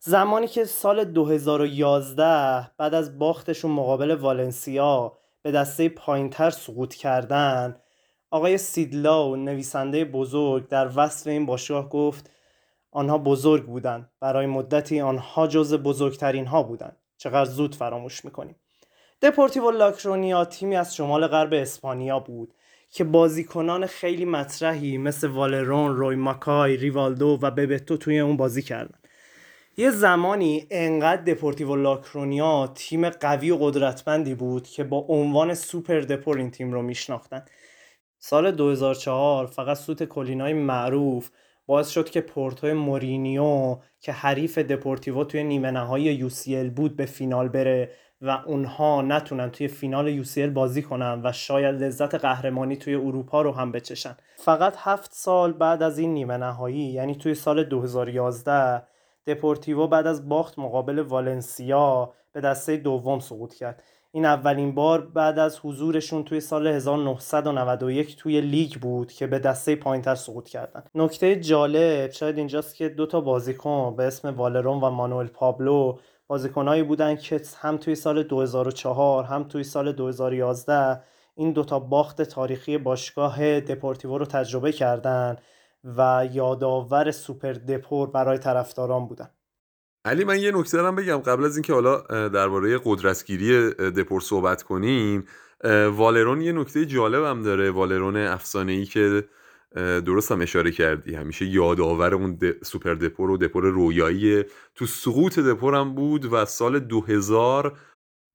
زمانی 0.00 0.46
که 0.46 0.64
سال 0.64 1.04
2011 1.04 2.70
بعد 2.78 2.94
از 2.94 3.18
باختشون 3.18 3.70
مقابل 3.70 4.10
والنسیا 4.10 5.12
به 5.42 5.52
دسته 5.52 5.88
پایینتر 5.88 6.50
سقوط 6.50 6.94
کردن 6.94 7.76
آقای 8.30 8.58
سید 8.58 9.05
لاو 9.05 9.36
نویسنده 9.36 10.04
بزرگ 10.04 10.68
در 10.68 10.90
وصف 10.96 11.26
این 11.26 11.46
باشگاه 11.46 11.88
گفت 11.88 12.30
آنها 12.92 13.18
بزرگ 13.18 13.66
بودند. 13.66 14.10
برای 14.20 14.46
مدتی 14.46 15.00
آنها 15.00 15.46
جز 15.46 15.74
بزرگترین 15.74 16.46
ها 16.46 16.62
بودند. 16.62 16.96
چقدر 17.16 17.50
زود 17.50 17.74
فراموش 17.74 18.24
می‌کنیم. 18.24 18.56
دپورتیو 19.22 19.70
لاکرونیا 19.70 20.44
تیمی 20.44 20.76
از 20.76 20.96
شمال 20.96 21.26
غرب 21.26 21.52
اسپانیا 21.52 22.18
بود 22.18 22.54
که 22.90 23.04
بازیکنان 23.04 23.86
خیلی 23.86 24.24
مطرحی 24.24 24.98
مثل 24.98 25.28
والرون، 25.28 25.96
روی 25.96 26.16
ماکای، 26.16 26.76
ریوالدو 26.76 27.38
و 27.42 27.50
ببتو 27.50 27.96
توی 27.96 28.18
اون 28.18 28.36
بازی 28.36 28.62
کردن 28.62 28.98
یه 29.76 29.90
زمانی 29.90 30.66
انقدر 30.70 31.22
دپورتیو 31.22 31.76
لاکرونیا 31.76 32.72
تیم 32.74 33.10
قوی 33.10 33.50
و 33.50 33.56
قدرتمندی 33.56 34.34
بود 34.34 34.68
که 34.68 34.84
با 34.84 34.98
عنوان 35.08 35.54
سوپر 35.54 36.00
دپور 36.00 36.36
این 36.38 36.50
تیم 36.50 36.72
رو 36.72 36.82
میشناختن. 36.82 37.44
سال 38.18 38.50
2004 38.50 39.46
فقط 39.46 39.76
سوت 39.76 40.04
کلینای 40.04 40.52
معروف 40.52 41.30
باعث 41.70 41.88
شد 41.88 42.10
که 42.10 42.20
پورتو 42.20 42.74
مورینیو 42.74 43.76
که 44.00 44.12
حریف 44.12 44.58
دپورتیو 44.58 45.24
توی 45.24 45.44
نیمه 45.44 45.70
نهایی 45.70 46.30
UCL 46.30 46.70
بود 46.76 46.96
به 46.96 47.04
فینال 47.06 47.48
بره 47.48 47.90
و 48.20 48.30
اونها 48.46 49.02
نتونن 49.02 49.50
توی 49.50 49.68
فینال 49.68 50.24
UCL 50.24 50.38
بازی 50.38 50.82
کنن 50.82 51.20
و 51.24 51.32
شاید 51.32 51.82
لذت 51.82 52.14
قهرمانی 52.14 52.76
توی 52.76 52.94
اروپا 52.94 53.42
رو 53.42 53.52
هم 53.52 53.72
بچشن. 53.72 54.16
فقط 54.36 54.74
هفت 54.78 55.12
سال 55.12 55.52
بعد 55.52 55.82
از 55.82 55.98
این 55.98 56.14
نیمه 56.14 56.36
نهایی 56.36 56.82
یعنی 56.82 57.14
توی 57.14 57.34
سال 57.34 57.64
2011 57.64 58.82
دپورتیو 59.26 59.86
بعد 59.86 60.06
از 60.06 60.28
باخت 60.28 60.58
مقابل 60.58 60.98
والنسیا 60.98 62.12
به 62.32 62.40
دسته 62.40 62.76
دوم 62.76 63.20
سقوط 63.20 63.54
کرد. 63.54 63.82
این 64.12 64.24
اولین 64.24 64.74
بار 64.74 65.00
بعد 65.00 65.38
از 65.38 65.58
حضورشون 65.58 66.24
توی 66.24 66.40
سال 66.40 66.66
1991 66.66 68.16
توی 68.16 68.40
لیگ 68.40 68.74
بود 68.74 69.12
که 69.12 69.26
به 69.26 69.38
دسته 69.38 69.76
پایینتر 69.76 70.14
سقوط 70.14 70.48
کردن. 70.48 70.82
نکته 70.94 71.36
جالب 71.36 72.10
شاید 72.10 72.38
اینجاست 72.38 72.76
که 72.76 72.88
دو 72.88 73.06
تا 73.06 73.20
بازیکن 73.20 73.96
به 73.96 74.04
اسم 74.04 74.28
والرون 74.28 74.80
و 74.80 74.90
مانوئل 74.90 75.26
پابلو 75.26 75.98
بازیکنهایی 76.26 76.82
بودن 76.82 77.16
که 77.16 77.40
هم 77.56 77.76
توی 77.76 77.94
سال 77.94 78.22
2004 78.22 79.24
هم 79.24 79.44
توی 79.44 79.64
سال 79.64 79.92
2011 79.92 81.02
این 81.34 81.52
دوتا 81.52 81.78
باخت 81.78 82.22
تاریخی 82.22 82.78
باشگاه 82.78 83.60
دپورتیو 83.60 84.18
رو 84.18 84.24
تجربه 84.24 84.72
کردن 84.72 85.36
و 85.84 86.28
یادآور 86.32 87.10
سوپر 87.10 87.52
دپور 87.52 88.10
برای 88.10 88.38
طرفداران 88.38 89.06
بودن. 89.06 89.30
علی 90.04 90.24
من 90.24 90.38
یه 90.38 90.52
نکته 90.52 90.76
دارم 90.76 90.96
بگم. 90.96 91.16
قبل 91.16 91.44
از 91.44 91.56
اینکه 91.56 91.72
حالا 91.72 92.28
درباره 92.28 92.80
قدرتگیری 92.84 93.70
دپور 93.70 94.20
صحبت 94.20 94.62
کنیم 94.62 95.24
والرون 95.92 96.40
یه 96.40 96.52
نکته 96.52 96.86
جالب 96.86 97.24
هم 97.24 97.42
داره. 97.42 97.70
والرون 97.70 98.16
افسانه 98.16 98.72
ای 98.72 98.84
که 98.84 99.24
درست 99.76 100.32
هم 100.32 100.40
اشاره 100.40 100.70
کردی 100.70 101.14
همیشه 101.14 101.44
یادآور 101.46 102.14
اون 102.14 102.38
سوپر 102.62 102.94
دپور 102.94 103.30
و 103.30 103.36
دپور 103.36 103.64
رویایی. 103.64 104.44
تو 104.74 104.86
سقوط 104.86 105.38
دپور 105.38 105.74
هم 105.74 105.94
بود 105.94 106.32
و 106.32 106.44
سال 106.44 106.78
2000 106.78 107.78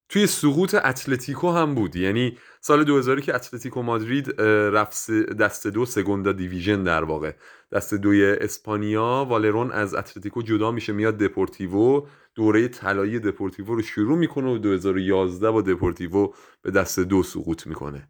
توی 0.09 0.27
سقوط 0.27 0.75
اتلتیکو 0.75 1.51
هم 1.51 1.75
بود. 1.75 1.95
یعنی 1.95 2.37
سال 2.61 2.83
2000 2.83 3.21
که 3.21 3.35
اتلتیکو 3.35 3.81
مادرید 3.81 4.41
رفت 4.41 5.11
دست 5.11 5.67
دو 5.67 5.85
سگوندا 5.85 6.31
دیویژن 6.31 6.83
در 6.83 7.03
واقع. 7.03 7.31
دسته 7.75 7.93
دوی 7.93 8.31
اسپانیا 8.31 9.25
والرون 9.29 9.71
از 9.71 9.95
اتلتیکو 9.95 10.41
جدا 10.41 10.71
میشه 10.71 10.93
میاد 10.93 11.17
دپورتیوو 11.17 12.07
دوره 12.35 12.67
طلایی 12.67 13.19
دپورتیوو 13.19 13.75
رو 13.75 13.81
شروع 13.81 14.17
می‌کنه 14.17 14.51
و 14.51 14.57
2011 14.57 15.51
با 15.51 15.61
دپورتیوو 15.61 16.33
به 16.61 16.71
دسته 16.71 16.99
دو 16.99 17.23
سقوط 17.23 17.67
می‌کنه. 17.67 18.09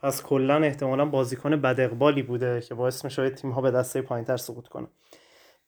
پس 0.00 0.22
کلا 0.22 0.56
احتمالا 0.56 1.04
بازیکن 1.04 1.56
بد 1.56 1.80
اقبالی 1.80 2.22
بوده 2.22 2.60
که 2.60 2.74
باعث 2.74 3.04
میشه 3.04 3.30
تیم 3.30 3.50
ها 3.50 3.60
به 3.60 3.70
دسته 3.70 4.02
پایینتر 4.02 4.36
سقوط 4.36 4.68
کنه 4.68 4.86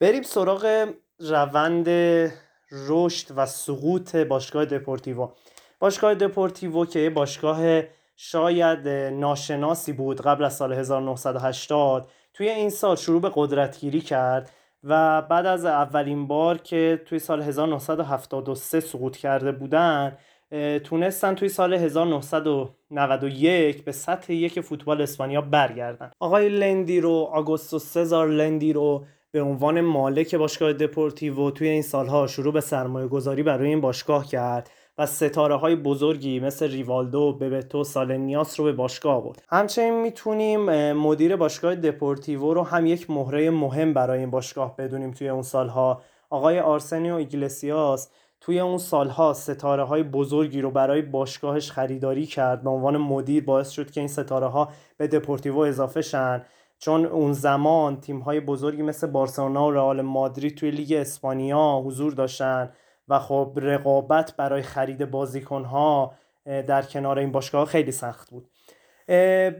بریم 0.00 0.22
سراغ 0.22 0.92
روند 1.18 1.88
رشد 2.88 3.32
و 3.36 3.46
سقوط 3.46 4.16
باشگاه 4.16 4.64
دپورتیو. 4.64 5.28
باشگاه 5.80 6.14
دپورتیو 6.14 6.84
که 6.84 7.10
باشگاه 7.10 7.82
شاید 8.16 8.88
ناشناسی 8.88 9.92
بود 9.92 10.20
قبل 10.20 10.44
از 10.44 10.56
سال 10.56 10.72
1980 10.72 12.10
توی 12.34 12.48
این 12.48 12.70
سال 12.70 12.96
شروع 12.96 13.20
به 13.20 13.30
قدرتگیری 13.34 14.00
کرد 14.00 14.50
و 14.84 15.22
بعد 15.22 15.46
از 15.46 15.64
اولین 15.64 16.26
بار 16.26 16.58
که 16.58 17.02
توی 17.06 17.18
سال 17.18 17.42
1973 17.42 18.80
سقوط 18.80 19.16
کرده 19.16 19.52
بودن 19.52 20.18
تونستن 20.84 21.34
توی 21.34 21.48
سال 21.48 21.74
1991 21.74 23.84
به 23.84 23.92
سطح 23.92 24.32
یک 24.32 24.60
فوتبال 24.60 25.02
اسپانیا 25.02 25.40
برگردن. 25.40 26.10
آقای 26.20 26.48
لندی 26.48 27.00
رو 27.00 27.28
آگوستو 27.32 27.78
سزار 27.78 28.28
لندی 28.28 28.72
رو 28.72 29.04
به 29.32 29.42
عنوان 29.42 29.80
مالک 29.80 30.34
باشگاه 30.34 30.72
دپورتیو 30.72 31.50
توی 31.50 31.68
این 31.68 31.82
سالها 31.82 32.26
شروع 32.26 32.52
به 32.52 32.60
سرمایه 32.60 33.08
گذاری 33.08 33.42
برای 33.42 33.68
این 33.68 33.80
باشگاه 33.80 34.26
کرد. 34.26 34.70
و 34.98 35.06
ستاره 35.06 35.56
های 35.56 35.76
بزرگی 35.76 36.40
مثل 36.40 36.70
ریوالدو، 36.70 37.32
ببتو، 37.32 37.84
سالیناس 37.84 38.60
رو 38.60 38.66
به 38.66 38.72
باشگاه 38.72 39.14
آورد. 39.14 39.42
همچنین 39.48 39.94
می‌تونیم 40.02 40.92
مدیر 40.92 41.36
باشگاه 41.36 41.74
دپورتیوو 41.74 42.54
رو 42.54 42.62
هم 42.62 42.86
یک 42.86 43.10
مهره 43.10 43.50
مهم 43.50 43.94
برای 43.94 44.18
این 44.18 44.30
باشگاه 44.30 44.76
بدونیم 44.76 45.10
توی 45.10 45.28
اون 45.28 45.42
سالها. 45.42 46.02
آقای 46.30 46.60
آرسنیو 46.60 47.14
ایگلسیاس 47.14 48.10
توی 48.40 48.60
اون 48.60 48.78
سالها 48.78 49.32
ستاره 49.32 49.84
های 49.84 50.02
بزرگی 50.02 50.60
رو 50.60 50.70
برای 50.70 51.02
باشگاهش 51.02 51.70
خریداری 51.70 52.26
کرد. 52.26 52.62
به 52.62 52.70
عنوان 52.70 52.96
مدیر 52.96 53.44
باعث 53.44 53.70
شد 53.70 53.90
که 53.90 54.00
این 54.00 54.08
ستاره 54.08 54.46
ها 54.46 54.68
به 54.96 55.06
دپورتیوو 55.06 55.58
اضافه 55.58 56.02
شن. 56.02 56.44
چون 56.78 57.06
اون 57.06 57.32
زمان 57.32 58.00
تیم 58.00 58.18
های 58.18 58.40
بزرگی 58.40 58.82
مثل 58.82 59.06
بارسلونا 59.06 59.66
و 59.66 59.70
رئال 59.70 60.00
مادرید 60.00 60.56
توی 60.56 60.70
لیگ 60.70 60.92
اسپانیا 60.92 61.82
حضور 61.86 62.12
داشتن. 62.12 62.72
و 63.10 63.18
خب 63.18 63.52
رقابت 63.56 64.36
برای 64.36 64.62
خرید 64.62 65.10
بازیکن 65.10 65.64
ها 65.64 66.14
در 66.46 66.82
کنار 66.82 67.18
این 67.18 67.32
باشگاه 67.32 67.64
خیلی 67.64 67.92
سخت 67.92 68.30
بود. 68.30 68.48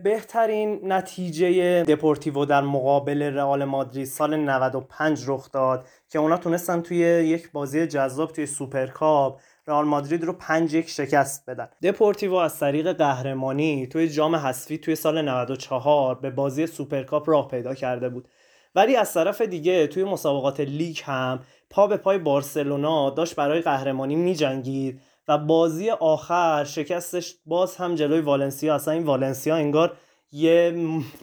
بهترین 0.02 0.92
نتیجه 0.92 1.82
دپورتیوو 1.82 2.44
در 2.44 2.60
مقابل 2.60 3.22
رئال 3.22 3.64
مادرید 3.64 4.06
سال 4.06 4.36
95 4.36 5.24
رخ 5.26 5.52
داد 5.52 5.86
که 6.08 6.18
اونا 6.18 6.36
تونستن 6.36 6.80
توی 6.80 6.98
یک 6.98 7.52
بازی 7.52 7.86
جذاب 7.86 8.32
توی 8.32 8.46
سوپرکاپ 8.46 9.40
رئال 9.66 9.84
مادرید 9.84 10.24
رو 10.24 10.32
5 10.32 10.74
یک 10.74 10.88
شکست 10.88 11.50
بدن. 11.50 11.68
دپورتیوو 11.82 12.34
از 12.34 12.58
طریق 12.58 12.92
قهرمانی 12.92 13.86
توی 13.86 14.08
جام 14.08 14.36
حذفی 14.36 14.78
توی 14.78 14.96
سال 14.96 15.22
94 15.22 16.14
به 16.14 16.30
بازی 16.30 16.66
سوپرکاپ 16.66 17.30
راه 17.30 17.48
پیدا 17.48 17.74
کرده 17.74 18.08
بود. 18.08 18.28
ولی 18.74 18.96
از 18.96 19.14
طرف 19.14 19.40
دیگه 19.40 19.86
توی 19.86 20.04
مسابقات 20.04 20.60
لیگ 20.60 20.98
هم 21.04 21.40
پا 21.70 21.86
به 21.86 21.96
پای 21.96 22.18
بارسلونا 22.18 23.10
داشت 23.10 23.36
برای 23.36 23.60
قهرمانی 23.60 24.16
میجنگید 24.16 25.00
و 25.28 25.38
بازی 25.38 25.90
آخر 25.90 26.64
شکستش 26.64 27.36
باز 27.46 27.76
هم 27.76 27.94
جلوی 27.94 28.20
والنسیا 28.20 28.74
اصلا 28.74 28.94
این 28.94 29.04
والنسیا 29.04 29.56
انگار 29.56 29.96
یه 30.32 30.74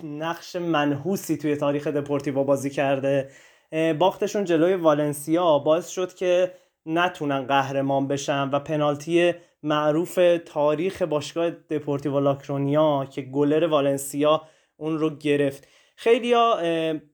نقش 0.03 0.55
منحوسی 0.55 1.38
توی 1.38 1.55
تاریخ 1.55 1.88
دپورتیو 1.88 2.43
بازی 2.43 2.69
کرده. 2.69 3.29
باختشون 3.99 4.45
جلوی 4.45 4.73
والنسیا 4.73 5.60
باعث 5.60 5.88
شد 5.88 6.13
که 6.13 6.53
نتونن 6.86 7.47
قهرمان 7.47 8.07
بشن 8.07 8.49
و 8.49 8.60
پنالتی 8.60 9.33
معروف 9.63 10.19
تاریخ 10.45 11.01
باشگاه 11.01 11.49
دپورتیو 11.49 12.19
لاکرونیا 12.19 13.07
که 13.12 13.21
گلر 13.21 13.67
والنسیا 13.67 14.41
اون 14.77 14.97
رو 14.97 15.10
گرفت. 15.10 15.67
خیلی 15.95 16.33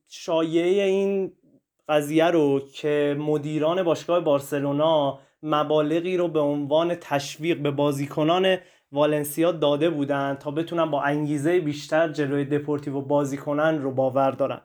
شایعه 0.07 0.83
این 0.83 1.33
قضیه 1.89 2.25
رو 2.25 2.61
که 2.73 3.15
مدیران 3.19 3.83
باشگاه 3.83 4.19
بارسلونا 4.19 5.19
مبالغی 5.43 6.17
رو 6.17 6.27
به 6.27 6.39
عنوان 6.39 6.95
تشویق 6.95 7.57
به 7.57 7.71
بازیکنان 7.71 8.57
والنسیا 8.91 9.51
داده 9.51 9.89
بودند 9.89 10.37
تا 10.37 10.51
بتونن 10.51 10.91
با 10.91 11.01
انگیزه 11.01 11.59
بیشتر 11.59 12.07
جلوی 12.07 12.45
دپورتیو 12.45 13.01
بازی 13.01 13.37
کنن 13.37 13.81
رو 13.81 13.91
باور 13.91 14.31
دارن. 14.31 14.61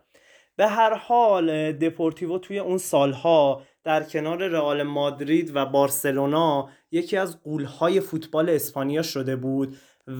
به 0.56 0.66
هر 0.66 0.94
حال 0.94 1.72
دپورتیو 1.72 2.38
توی 2.38 2.58
اون 2.58 2.78
سالها 2.78 3.62
در 3.84 4.02
کنار 4.02 4.48
رئال 4.48 4.82
مادرید 4.82 5.56
و 5.56 5.66
بارسلونا 5.66 6.68
یکی 6.90 7.16
از 7.16 7.42
قولهای 7.42 8.00
فوتبال 8.00 8.50
اسپانیا 8.50 9.02
شده 9.02 9.36
بود 9.36 9.76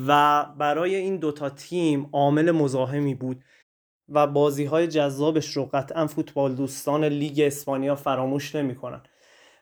و 0.09 0.45
برای 0.59 0.95
این 0.95 1.17
دوتا 1.17 1.51
تیم 1.51 2.09
عامل 2.13 2.51
مزاحمی 2.51 3.15
بود. 3.15 3.45
و 4.09 4.27
بازی 4.27 4.65
های 4.65 4.87
جذابش 4.87 5.57
رو 5.57 5.69
قطعا 5.73 6.07
فوتبال 6.07 6.55
دوستان 6.55 7.05
لیگ 7.05 7.41
اسپانیا 7.41 7.95
فراموش 7.95 8.55
نمی‌کنن. 8.55 9.03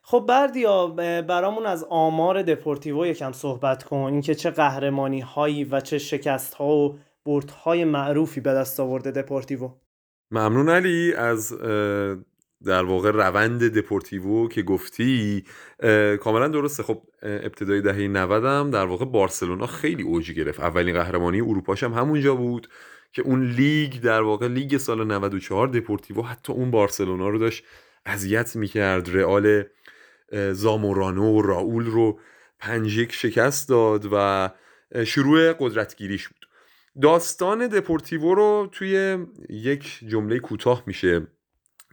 خب 0.02 0.24
بردیا 0.28 0.86
برامون 1.22 1.66
از 1.66 1.86
آمار 1.90 2.42
دپورتیوو 2.42 3.06
یکم 3.06 3.32
صحبت 3.32 3.82
کن. 3.82 3.96
اینکه 3.96 4.34
چه 4.34 4.50
قهرمانی 4.50 5.20
هایی 5.20 5.64
و 5.64 5.80
چه 5.80 5.98
شکست 5.98 6.54
ها 6.54 6.76
و 6.76 6.98
برد 7.24 7.50
های 7.50 7.84
معروفی 7.84 8.40
به 8.40 8.52
دست 8.52 8.80
آورده 8.80 9.10
دپورتیوو 9.10 9.70
ممنون 10.30 10.68
علی 10.68 11.14
از 11.14 11.52
در 12.64 12.84
واقع 12.84 13.10
روند 13.10 13.78
دپورتیوو 13.78 14.48
که 14.48 14.62
گفتی. 14.62 15.44
کاملا 16.20 16.48
درسته. 16.48 16.82
خب 16.82 17.02
ابتدای 17.22 17.80
دهه 17.80 18.08
90 18.08 18.44
هم 18.44 18.70
در 18.70 18.86
واقع 18.86 19.04
بارسلونا 19.04 19.66
خیلی 19.66 20.02
اوج 20.02 20.32
گرفت. 20.32 20.60
اولین 20.60 20.94
قهرمانی 20.94 21.40
اروپاش 21.40 21.82
هم 21.82 21.92
همونجا 21.92 22.34
بود. 22.34 22.68
که 23.16 23.22
اون 23.22 23.50
لیگ 23.50 24.00
در 24.00 24.22
واقع 24.22 24.48
لیگ 24.48 24.76
سال 24.76 25.06
94 25.06 25.68
دپورتیوو 25.68 26.22
حتی 26.22 26.52
اون 26.52 26.70
بارسلونا 26.70 27.28
رو 27.28 27.38
داشت 27.38 27.64
اذیت 28.06 28.56
می‌کرد. 28.56 29.16
رئال 29.16 29.64
زامورانو 30.52 31.32
و 31.32 31.42
راول 31.42 31.86
رو 31.86 32.20
پنج 32.58 32.96
یک 32.96 33.12
شکست 33.12 33.68
داد 33.68 34.08
و 34.12 34.48
شروع 35.04 35.52
قدرتگیریش 35.52 36.28
بود. 36.28 36.48
داستان 37.02 37.66
دپورتیوو 37.66 38.34
رو 38.34 38.68
توی 38.72 39.18
یک 39.50 39.98
جمله 40.08 40.38
کوتاه 40.38 40.82
میشه 40.86 41.26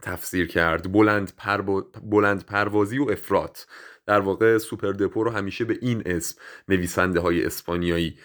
تفسیر 0.02 0.48
کرد. 0.48 0.92
بلند, 0.92 1.34
بلند 2.04 2.46
پروازی 2.46 2.98
و 2.98 3.10
افراد 3.10 3.58
در 4.06 4.20
واقع 4.20 4.58
سوپر 4.58 4.92
دپو 4.92 5.24
رو 5.24 5.32
همیشه 5.32 5.66
به 5.66 5.78
این 5.82 6.04
اسم 6.06 6.42
نویسنده 6.68 7.20
های 7.20 7.46
اسپانیایی 7.46 8.18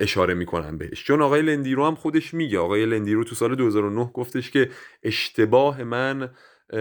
اشاره 0.00 0.34
می‌کنن 0.34 0.78
بهش. 0.78 1.04
چون 1.04 1.22
آقای 1.22 1.42
لندیرو 1.42 1.86
هم 1.86 1.94
خودش 1.94 2.34
میگه. 2.34 2.58
آقای 2.58 2.86
لندیرو 2.86 3.24
تو 3.24 3.34
سال 3.34 3.54
2009 3.54 4.10
گفتش 4.14 4.50
که 4.50 4.70
اشتباه 5.02 5.82
من 5.82 6.30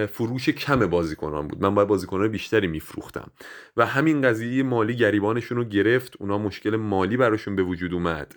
فروش 0.09 0.49
کم 0.49 0.85
بازیکنان 0.85 1.47
بود. 1.47 1.61
من 1.61 1.75
باید 1.75 1.87
بازیکنان 1.87 2.27
بیشتری 2.27 2.67
میفروختم. 2.67 3.31
و 3.77 3.85
همین 3.85 4.21
قضیه 4.21 4.63
مالی 4.63 4.95
گریبانشون 4.95 5.57
رو 5.57 5.63
گرفت. 5.63 6.13
اونا 6.19 6.37
مشکل 6.37 6.75
مالی 6.75 7.17
براشون 7.17 7.55
به 7.55 7.63
وجود 7.63 7.93
اومد. 7.93 8.35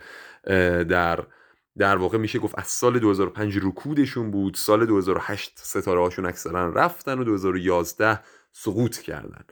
در 0.89 1.25
در 1.79 1.97
واقع 1.97 2.19
میشه 2.19 2.39
گفت 2.39 2.59
از 2.59 2.67
سال 2.67 2.99
2005 2.99 3.59
رکودشون 3.63 4.31
بود. 4.31 4.55
سال 4.55 4.87
2008 4.87 5.53
ستاره 5.57 6.01
هاشون 6.01 6.27
اکثرا 6.27 6.69
رفتن 6.69 7.19
و 7.19 7.25
2011 7.25 8.21
سقوط 8.53 8.99
کردن. 8.99 9.45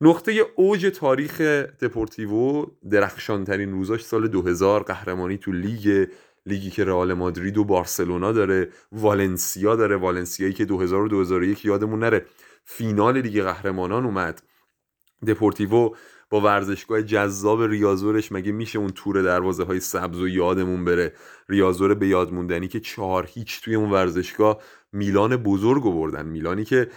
نقطه 0.00 0.46
اوج 0.56 0.86
تاریخ 0.86 1.40
دپورتیوو 1.80 2.66
درخشانترین 2.90 3.72
روزاش 3.72 4.04
سال 4.04 4.28
2000 4.28 4.82
قهرمانی 4.82 5.38
تو 5.38 5.52
لیگ 5.52 6.08
لیگی 6.46 6.70
که 6.70 6.84
رئال 6.84 7.14
مادرید 7.14 7.58
و 7.58 7.64
بارسلونا 7.64 8.32
داره 8.32 8.68
والنسیا 8.92 9.76
داره 9.76 9.96
والنسیایی 9.96 10.52
که 10.52 10.64
2000 10.64 11.02
و 11.02 11.08
2001 11.08 11.64
یادمون 11.64 11.98
نره. 11.98 12.26
فینال 12.64 13.20
لیگ 13.20 13.42
قهرمانان 13.42 14.04
اومد. 14.04 14.42
دپورتیوو 15.26 15.94
با 16.30 16.40
ورزشگاه 16.40 17.02
جذاب 17.02 17.62
ریازورش 17.62 18.32
مگه 18.32 18.52
میشه 18.52 18.78
اون 18.78 18.90
تور 18.90 19.22
دروازه 19.22 19.64
های 19.64 19.80
سبز 19.80 20.20
و 20.20 20.28
یادمون 20.28 20.84
بره؟ 20.84 21.12
ریازور 21.48 21.94
به 21.94 22.08
یاد 22.08 22.32
موندنی 22.32 22.68
که 22.68 22.80
چهار 22.80 23.28
هیچ 23.32 23.60
توی 23.60 23.74
اون 23.74 23.90
ورزشگاه 23.90 24.62
میلان 24.92 25.36
بزرگ 25.36 25.82
بردن. 25.82 26.26
میلانی 26.26 26.64
که 26.64 26.90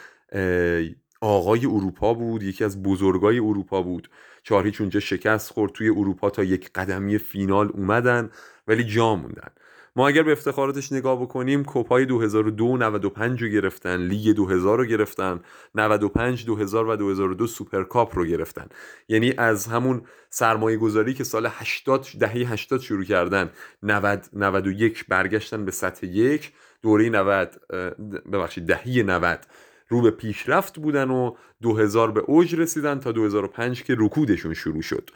آقای 1.24 1.66
اروپا 1.66 2.14
بود 2.14 2.44
یکی 2.44 2.64
از 2.64 2.84
بزرگای 2.84 3.40
اروپا 3.40 3.82
بود. 3.82 4.10
چهار 4.44 4.66
هیچ 4.66 4.82
اونجا 4.82 5.00
شکست 5.00 5.52
خورد 5.52 5.72
توی 5.72 5.90
اروپا 5.90 6.30
تا 6.30 6.44
یک 6.44 6.72
قدمی 6.76 7.18
فینال 7.18 7.70
اومدن 7.74 8.30
ولی 8.68 8.84
جا 8.84 9.16
موندن. 9.16 9.50
ما 9.96 10.08
اگر 10.08 10.24
به 10.24 10.32
افتخاراتش 10.32 10.92
نگاه 10.92 11.22
بکنیم 11.22 11.64
کوپای 11.64 12.06
2002 12.06 12.78
95 12.78 13.44
رو 13.44 13.48
گرفتن 13.48 13.98
لیگ 13.98 14.36
2000 14.36 14.78
رو 14.78 14.86
گرفتن 14.86 15.40
95 15.76 16.46
2000 16.46 16.88
و 16.88 16.96
2002 16.96 17.48
سوپرکاپ 17.48 18.18
رو 18.18 18.26
گرفتن. 18.26 18.66
یعنی 19.08 19.34
از 19.38 19.68
همون 19.68 20.02
سرمایه 20.30 20.78
گذاری 20.78 21.14
که 21.14 21.24
سال 21.24 21.48
80 21.50 22.08
دهه 22.20 22.54
80 22.54 22.82
شروع 22.82 23.04
کردن 23.04 23.50
90 23.84 24.26
91 24.34 25.06
برگشتن 25.06 25.66
به 25.66 25.72
سطح 25.72 26.08
یک 26.08 26.52
دوره 26.82 27.10
90 27.10 27.62
ببخشید 28.32 28.66
دهه 28.66 29.04
90 29.04 29.46
رو 29.94 30.02
به 30.02 30.12
پیشرفت 30.12 30.80
بودن 30.80 31.10
و 31.10 31.36
2000 31.62 32.12
به 32.12 32.20
اوج 32.20 32.56
رسیدن 32.56 33.00
تا 33.00 33.12
2005 33.12 33.84
که 33.84 33.96
رکودشون 34.00 34.54
شروع 34.54 34.82
شد. 34.82 35.10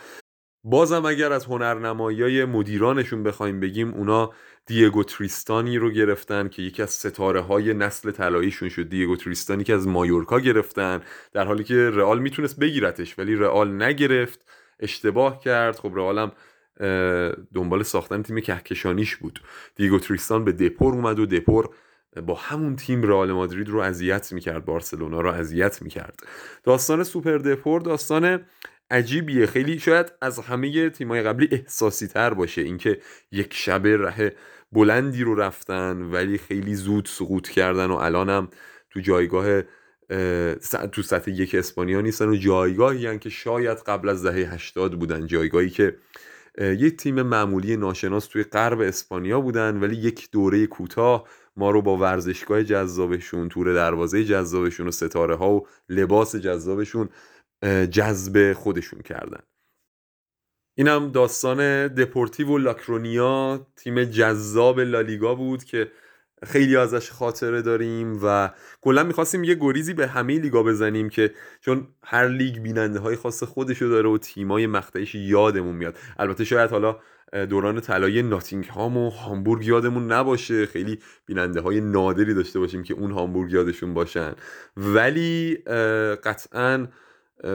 بازم 0.64 1.06
اگر 1.06 1.32
از 1.32 1.46
هنرنمایی 1.46 2.46
مدیرانشون 2.46 3.24
بخوایم 3.24 3.60
بگیم 3.60 3.94
اونا 3.94 4.32
دیگو 4.66 5.04
تریستانی 5.04 5.78
رو 5.78 5.92
گرفتن 5.92 6.48
که 6.48 6.62
یکی 6.62 6.82
از 6.82 6.90
ستاره 6.90 7.42
های 7.42 7.74
نسل 7.74 8.12
طلاییشون 8.12 8.70
شد. 8.70 8.90
دیگو 8.90 9.16
تریستانی 9.16 9.64
که 9.64 9.74
از 9.74 9.88
مایورکا 9.88 10.40
گرفتن 10.40 11.02
در 11.34 11.46
حالی 11.46 11.64
که 11.64 11.90
رئال 11.90 12.20
می‌تونست 12.20 12.60
بگیرتش 12.60 13.20
ولی 13.20 13.36
رئال 13.36 13.84
نگرفت 13.84 14.46
اشتباه 14.80 15.40
کرد. 15.40 15.76
خب 15.76 15.92
رئال 15.96 16.20
هم 16.20 16.32
دنبال 17.54 17.84
ساختن 17.84 18.22
تیم 18.22 18.40
کهکشانیش 18.40 19.16
بود. 19.16 19.40
دیگو 19.76 20.00
تریستان 20.00 20.46
به 20.46 20.52
دپور 20.52 20.94
اومد 20.94 21.20
و 21.20 21.26
دپور 21.26 21.70
با 22.28 22.36
همون 22.36 22.76
تیم 22.76 23.04
رئال 23.04 23.32
مادرید 23.32 23.70
رو 23.70 23.80
اذیت 23.80 24.34
می‌کرد 24.34 24.66
بارسلونا 24.66 25.22
رو 25.22 25.30
اذیت 25.30 25.82
می‌کرد. 25.82 26.20
داستان 26.64 27.04
سوپر 27.04 27.38
دپور 27.38 27.82
داستان 27.82 28.40
عجیبیه. 28.92 29.46
خیلی 29.46 29.80
شاید 29.80 30.14
از 30.22 30.40
همه 30.40 30.90
تیمای 30.90 31.22
قبلی 31.22 31.50
احساسی 31.52 32.08
تر 32.08 32.34
باشه 32.34 32.62
اینکه 32.62 33.02
یک 33.32 33.54
شبه 33.54 33.98
ره 33.98 34.36
بلندی 34.72 35.24
رو 35.24 35.36
رفتن 35.36 36.02
ولی 36.02 36.38
خیلی 36.38 36.76
زود 36.76 37.06
سقوط 37.06 37.50
کردن 37.50 37.86
و 37.86 37.96
الانم 37.96 38.48
تو 38.90 39.00
جایگاه 39.00 39.62
تو 40.92 41.02
سطح 41.02 41.32
یک 41.32 41.56
اسپانیا 41.56 42.02
نیستن 42.02 42.28
و 42.28 42.36
جایگاهی 42.36 43.20
که 43.20 43.30
شاید 43.30 43.78
قبل 43.78 44.10
از 44.10 44.26
دهه 44.26 44.54
80 44.54 45.00
بودن. 45.00 45.26
جایگاهی 45.26 45.70
که 45.70 45.98
یک 46.62 46.98
تیم 46.98 47.22
معمولی 47.22 47.78
ناشناس 47.78 48.26
توی 48.26 48.44
غرب 48.44 48.80
اسپانیا 48.80 49.42
بودن 49.42 49.80
ولی 49.80 49.96
یک 49.96 50.32
دوره 50.32 50.68
کوتاه 50.68 51.28
ما 51.58 51.72
رو 51.72 51.82
با 51.82 51.98
ورزشگاه 51.98 52.64
جذابشون 52.64 53.50
تور 53.50 53.74
دروازه 53.74 54.24
جذابشون 54.24 54.88
و 54.88 54.92
ستاره 54.92 55.36
ها 55.36 55.52
و 55.52 55.68
لباس 55.90 56.36
جذابشون 56.36 57.10
جذب 57.92 58.54
خودشون 58.54 59.00
کردن. 59.00 59.40
اینم 60.78 61.12
داستان 61.12 61.88
دپورتیو 61.88 62.48
و 62.48 62.58
لاکرونیا 62.58 63.68
تیم 63.76 64.04
جذاب 64.04 64.80
لالیگا 64.80 65.36
بود 65.36 65.64
که 65.64 65.92
خیلی 66.44 66.78
ازش 66.78 67.12
خاطره 67.12 67.62
داریم 67.62 68.20
و 68.24 68.50
کلا 68.82 69.04
می‌خواستیم 69.04 69.44
یه 69.44 69.56
گریزی 69.56 69.94
به 69.94 70.08
همه 70.08 70.40
لیگا 70.40 70.64
بزنیم 70.64 71.10
که 71.10 71.34
چون 71.62 71.88
هر 72.04 72.28
لیگ 72.28 72.58
بیننده 72.58 73.00
های 73.00 73.16
خاص 73.16 73.44
خودشو 73.44 73.86
داره 73.86 74.10
و 74.10 74.18
تیمای 74.18 74.68
مقطعیش 74.68 75.16
یادمون 75.16 75.76
میاد. 75.76 75.98
البته 76.18 76.46
شاید 76.46 76.70
حالا 76.72 77.00
دوران 77.34 77.82
طلایی 77.82 78.24
ناتینگهام 78.24 78.98
و 78.98 79.10
هامبورگ 79.10 79.66
یادمون 79.66 80.12
نباشه. 80.12 80.66
خیلی 80.66 81.00
بیننده 81.26 81.62
های 81.62 81.82
نادری 81.82 82.34
داشته 82.34 82.60
باشیم 82.60 82.84
که 82.84 82.94
اون 82.94 83.12
هامبورگ 83.12 83.52
یادشون 83.52 83.94
باشن. 83.94 84.36
ولی 84.78 85.56
قطعا 86.24 86.88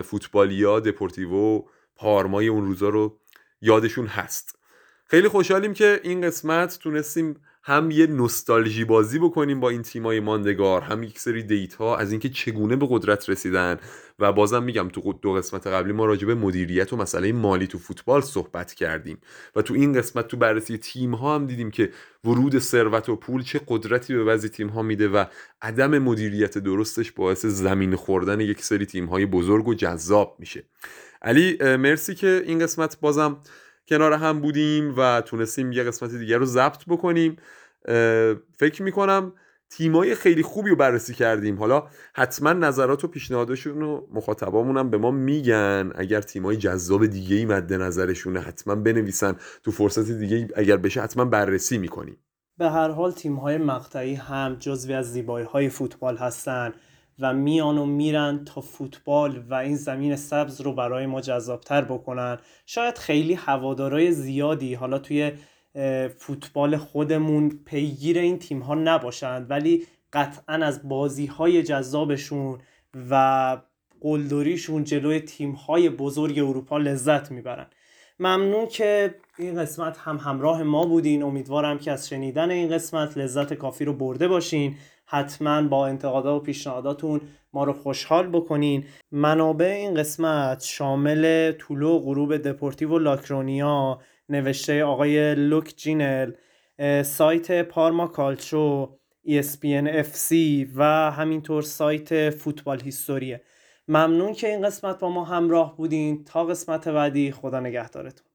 فوتبالیا 0.04 0.80
دپورتیو 0.80 1.62
پارمای 1.96 2.48
اون 2.48 2.66
روزا 2.66 2.88
رو 2.88 3.18
یادشون 3.60 4.06
هست. 4.06 4.58
خیلی 5.06 5.28
خوشحالیم 5.28 5.74
که 5.74 6.00
این 6.02 6.20
قسمت 6.20 6.78
تونستیم 6.82 7.36
هم 7.64 7.90
یه 7.90 8.06
نوستالژی 8.06 8.84
بازی 8.84 9.18
بکنیم 9.18 9.60
با 9.60 9.70
این 9.70 9.82
تیمای 9.82 10.20
ماندگار 10.20 10.82
هم 10.82 11.02
یک 11.02 11.18
سری 11.18 11.42
دیتا 11.42 11.96
از 11.96 12.10
اینکه 12.10 12.28
چگونه 12.28 12.76
به 12.76 12.86
قدرت 12.90 13.30
رسیدن 13.30 13.78
و 14.18 14.32
بازم 14.32 14.62
میگم 14.62 14.88
تو 14.88 15.12
دو 15.12 15.32
قسمت 15.32 15.66
قبلی 15.66 15.92
ما 15.92 16.04
راجع 16.04 16.26
به 16.26 16.34
مدیریت 16.34 16.92
و 16.92 16.96
مسئله 16.96 17.32
مالی 17.32 17.66
تو 17.66 17.78
فوتبال 17.78 18.20
صحبت 18.20 18.74
کردیم 18.74 19.18
و 19.56 19.62
تو 19.62 19.74
این 19.74 19.92
قسمت 19.92 20.28
تو 20.28 20.36
بررسی 20.36 20.78
تیم 20.78 21.14
ها 21.14 21.34
هم 21.34 21.46
دیدیم 21.46 21.70
که 21.70 21.90
ورود 22.24 22.58
ثروت 22.58 23.08
و 23.08 23.16
پول 23.16 23.42
چه 23.42 23.60
قدرتی 23.68 24.14
به 24.14 24.24
بعضی 24.24 24.48
تیم 24.48 24.68
ها 24.68 24.82
میده 24.82 25.08
و 25.08 25.24
عدم 25.62 25.98
مدیریت 25.98 26.58
درستش 26.58 27.12
باعث 27.12 27.46
زمین 27.46 27.96
خوردن 27.96 28.40
یک 28.40 28.64
سری 28.64 28.86
تیم 28.86 29.06
های 29.06 29.26
بزرگ 29.26 29.68
و 29.68 29.74
جذاب 29.74 30.36
میشه. 30.38 30.64
علی 31.22 31.76
مرسی 31.76 32.14
که 32.14 32.42
این 32.46 32.58
قسمت 32.58 33.00
بازم 33.00 33.40
کنار 33.88 34.12
هم 34.12 34.40
بودیم 34.40 34.94
و 34.96 35.20
تونستیم 35.20 35.72
یه 35.72 35.82
قسمت 35.82 36.14
دیگر 36.14 36.38
رو 36.38 36.44
ضبط 36.44 36.84
بکنیم. 36.88 37.36
فکر 38.56 38.82
می‌کنم 38.82 39.32
تیمای 39.70 40.14
خیلی 40.14 40.42
خوبی 40.42 40.70
رو 40.70 40.76
بررسی 40.76 41.14
کردیم. 41.14 41.58
حالا 41.58 41.86
حتما 42.14 42.52
نظرات 42.52 43.04
و 43.04 43.08
پیشنهادشون 43.08 43.80
رو 43.80 44.08
مخاطبامون 44.12 44.76
هم 44.76 44.90
به 44.90 44.98
ما 44.98 45.10
میگن. 45.10 45.92
اگر 45.94 46.20
تیمای 46.20 46.56
جذاب 46.56 47.06
دیگه 47.06 47.36
ای 47.36 47.44
مد 47.44 47.72
نظرشونه 47.72 48.40
حتما 48.40 48.74
بنویسن 48.74 49.36
تو 49.62 49.70
فرصت 49.70 50.10
دیگه 50.10 50.48
اگر 50.56 50.76
بشه 50.76 51.02
حتما 51.02 51.24
بررسی 51.24 51.78
می‌کنیم. 51.78 52.16
به 52.58 52.70
هر 52.70 52.88
حال 52.88 53.12
تیمهای 53.12 53.58
مقطعی 53.58 54.14
هم 54.14 54.56
جزوی 54.60 54.94
از 54.94 55.12
زیبایی 55.12 55.46
های 55.46 55.68
فوتبال 55.68 56.16
هستن. 56.16 56.72
و 57.18 57.32
میان 57.32 57.78
و 57.78 57.86
میرن 57.86 58.44
تا 58.44 58.60
فوتبال 58.60 59.44
و 59.50 59.54
این 59.54 59.76
زمین 59.76 60.16
سبز 60.16 60.60
رو 60.60 60.72
برای 60.72 61.06
ما 61.06 61.20
جذابتر 61.20 61.82
بکنن. 61.82 62.38
شاید 62.66 62.98
خیلی 62.98 63.34
هوادارای 63.34 64.12
زیادی 64.12 64.74
حالا 64.74 64.98
توی 64.98 65.32
فوتبال 66.16 66.76
خودمون 66.76 67.60
پیگیر 67.64 68.18
این 68.18 68.38
تیم 68.38 68.60
ها 68.60 68.74
نباشند 68.74 69.50
ولی 69.50 69.86
قطعا 70.12 70.54
از 70.54 70.88
بازی 70.88 71.26
های 71.26 71.62
جذابشون 71.62 72.58
و 73.10 73.56
قلدریشون 74.00 74.84
جلوی 74.84 75.20
تیم 75.20 75.52
های 75.52 75.88
بزرگ 75.88 76.38
اروپا 76.38 76.78
لذت 76.78 77.30
می‌برن. 77.30 77.66
ممنون 78.20 78.66
که 78.66 79.14
این 79.38 79.60
قسمت 79.60 79.98
هم 79.98 80.16
همراه 80.16 80.62
ما 80.62 80.86
بودین. 80.86 81.22
امیدوارم 81.22 81.78
که 81.78 81.92
از 81.92 82.08
شنیدن 82.08 82.50
این 82.50 82.70
قسمت 82.70 83.18
لذت 83.18 83.54
کافی 83.54 83.84
رو 83.84 83.92
برده 83.92 84.28
باشین. 84.28 84.74
حتما 85.04 85.62
با 85.62 85.86
انتقادات 85.86 86.40
و 86.40 86.44
پیشنهاداتون 86.44 87.20
ما 87.52 87.64
رو 87.64 87.72
خوشحال 87.72 88.26
بکنین. 88.26 88.84
منابع 89.10 89.66
این 89.66 89.94
قسمت 89.94 90.62
شامل 90.62 91.52
طولو 91.52 91.98
غروب 91.98 92.36
دپورتیو 92.36 92.90
و 92.90 92.98
لاکرونیا 92.98 94.00
نوشته 94.28 94.84
آقای 94.84 95.34
لوک 95.34 95.74
جینل 95.76 96.32
سایت 97.02 97.62
پارما 97.68 98.06
کالچو 98.06 98.88
ESPN 99.28 100.04
FC 100.04 100.32
و 100.74 101.10
همینطور 101.10 101.62
سایت 101.62 102.30
فوتبال 102.30 102.80
هیستوریه. 102.80 103.42
ممنون 103.88 104.32
که 104.32 104.48
این 104.48 104.66
قسمت 104.66 104.98
با 104.98 105.08
ما 105.08 105.24
همراه 105.24 105.76
بودین. 105.76 106.24
تا 106.24 106.44
قسمت 106.44 106.88
بعدی 106.88 107.32
خدا 107.32 107.60
نگهدارتون. 107.60 108.26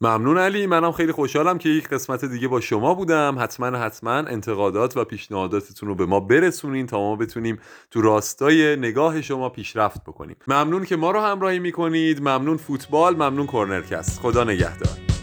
ممنون 0.00 0.38
علی. 0.38 0.66
منم 0.66 0.92
خیلی 0.92 1.12
خوشحالم 1.12 1.58
که 1.58 1.68
یک 1.68 1.88
قسمت 1.88 2.24
دیگه 2.24 2.48
با 2.48 2.60
شما 2.60 2.94
بودم. 2.94 3.36
حتما 3.38 3.78
حتما 3.78 4.12
انتقادات 4.12 4.96
و 4.96 5.04
پیشنهاداتتون 5.04 5.88
رو 5.88 5.94
به 5.94 6.06
ما 6.06 6.20
برسونین 6.20 6.86
تا 6.86 6.98
ما 6.98 7.16
بتونیم 7.16 7.58
تو 7.90 8.02
راستای 8.02 8.76
نگاه 8.76 9.22
شما 9.22 9.48
پیشرفت 9.48 10.02
بکنیم. 10.02 10.36
ممنون 10.48 10.84
که 10.84 10.96
ما 10.96 11.10
رو 11.10 11.20
همراهی 11.20 11.58
می‌کنید. 11.58 12.20
ممنون 12.20 12.56
فوتبال. 12.56 13.14
ممنون 13.14 13.46
کورنرکست. 13.46 14.20
خدا 14.20 14.44
نگهدار. 14.44 15.15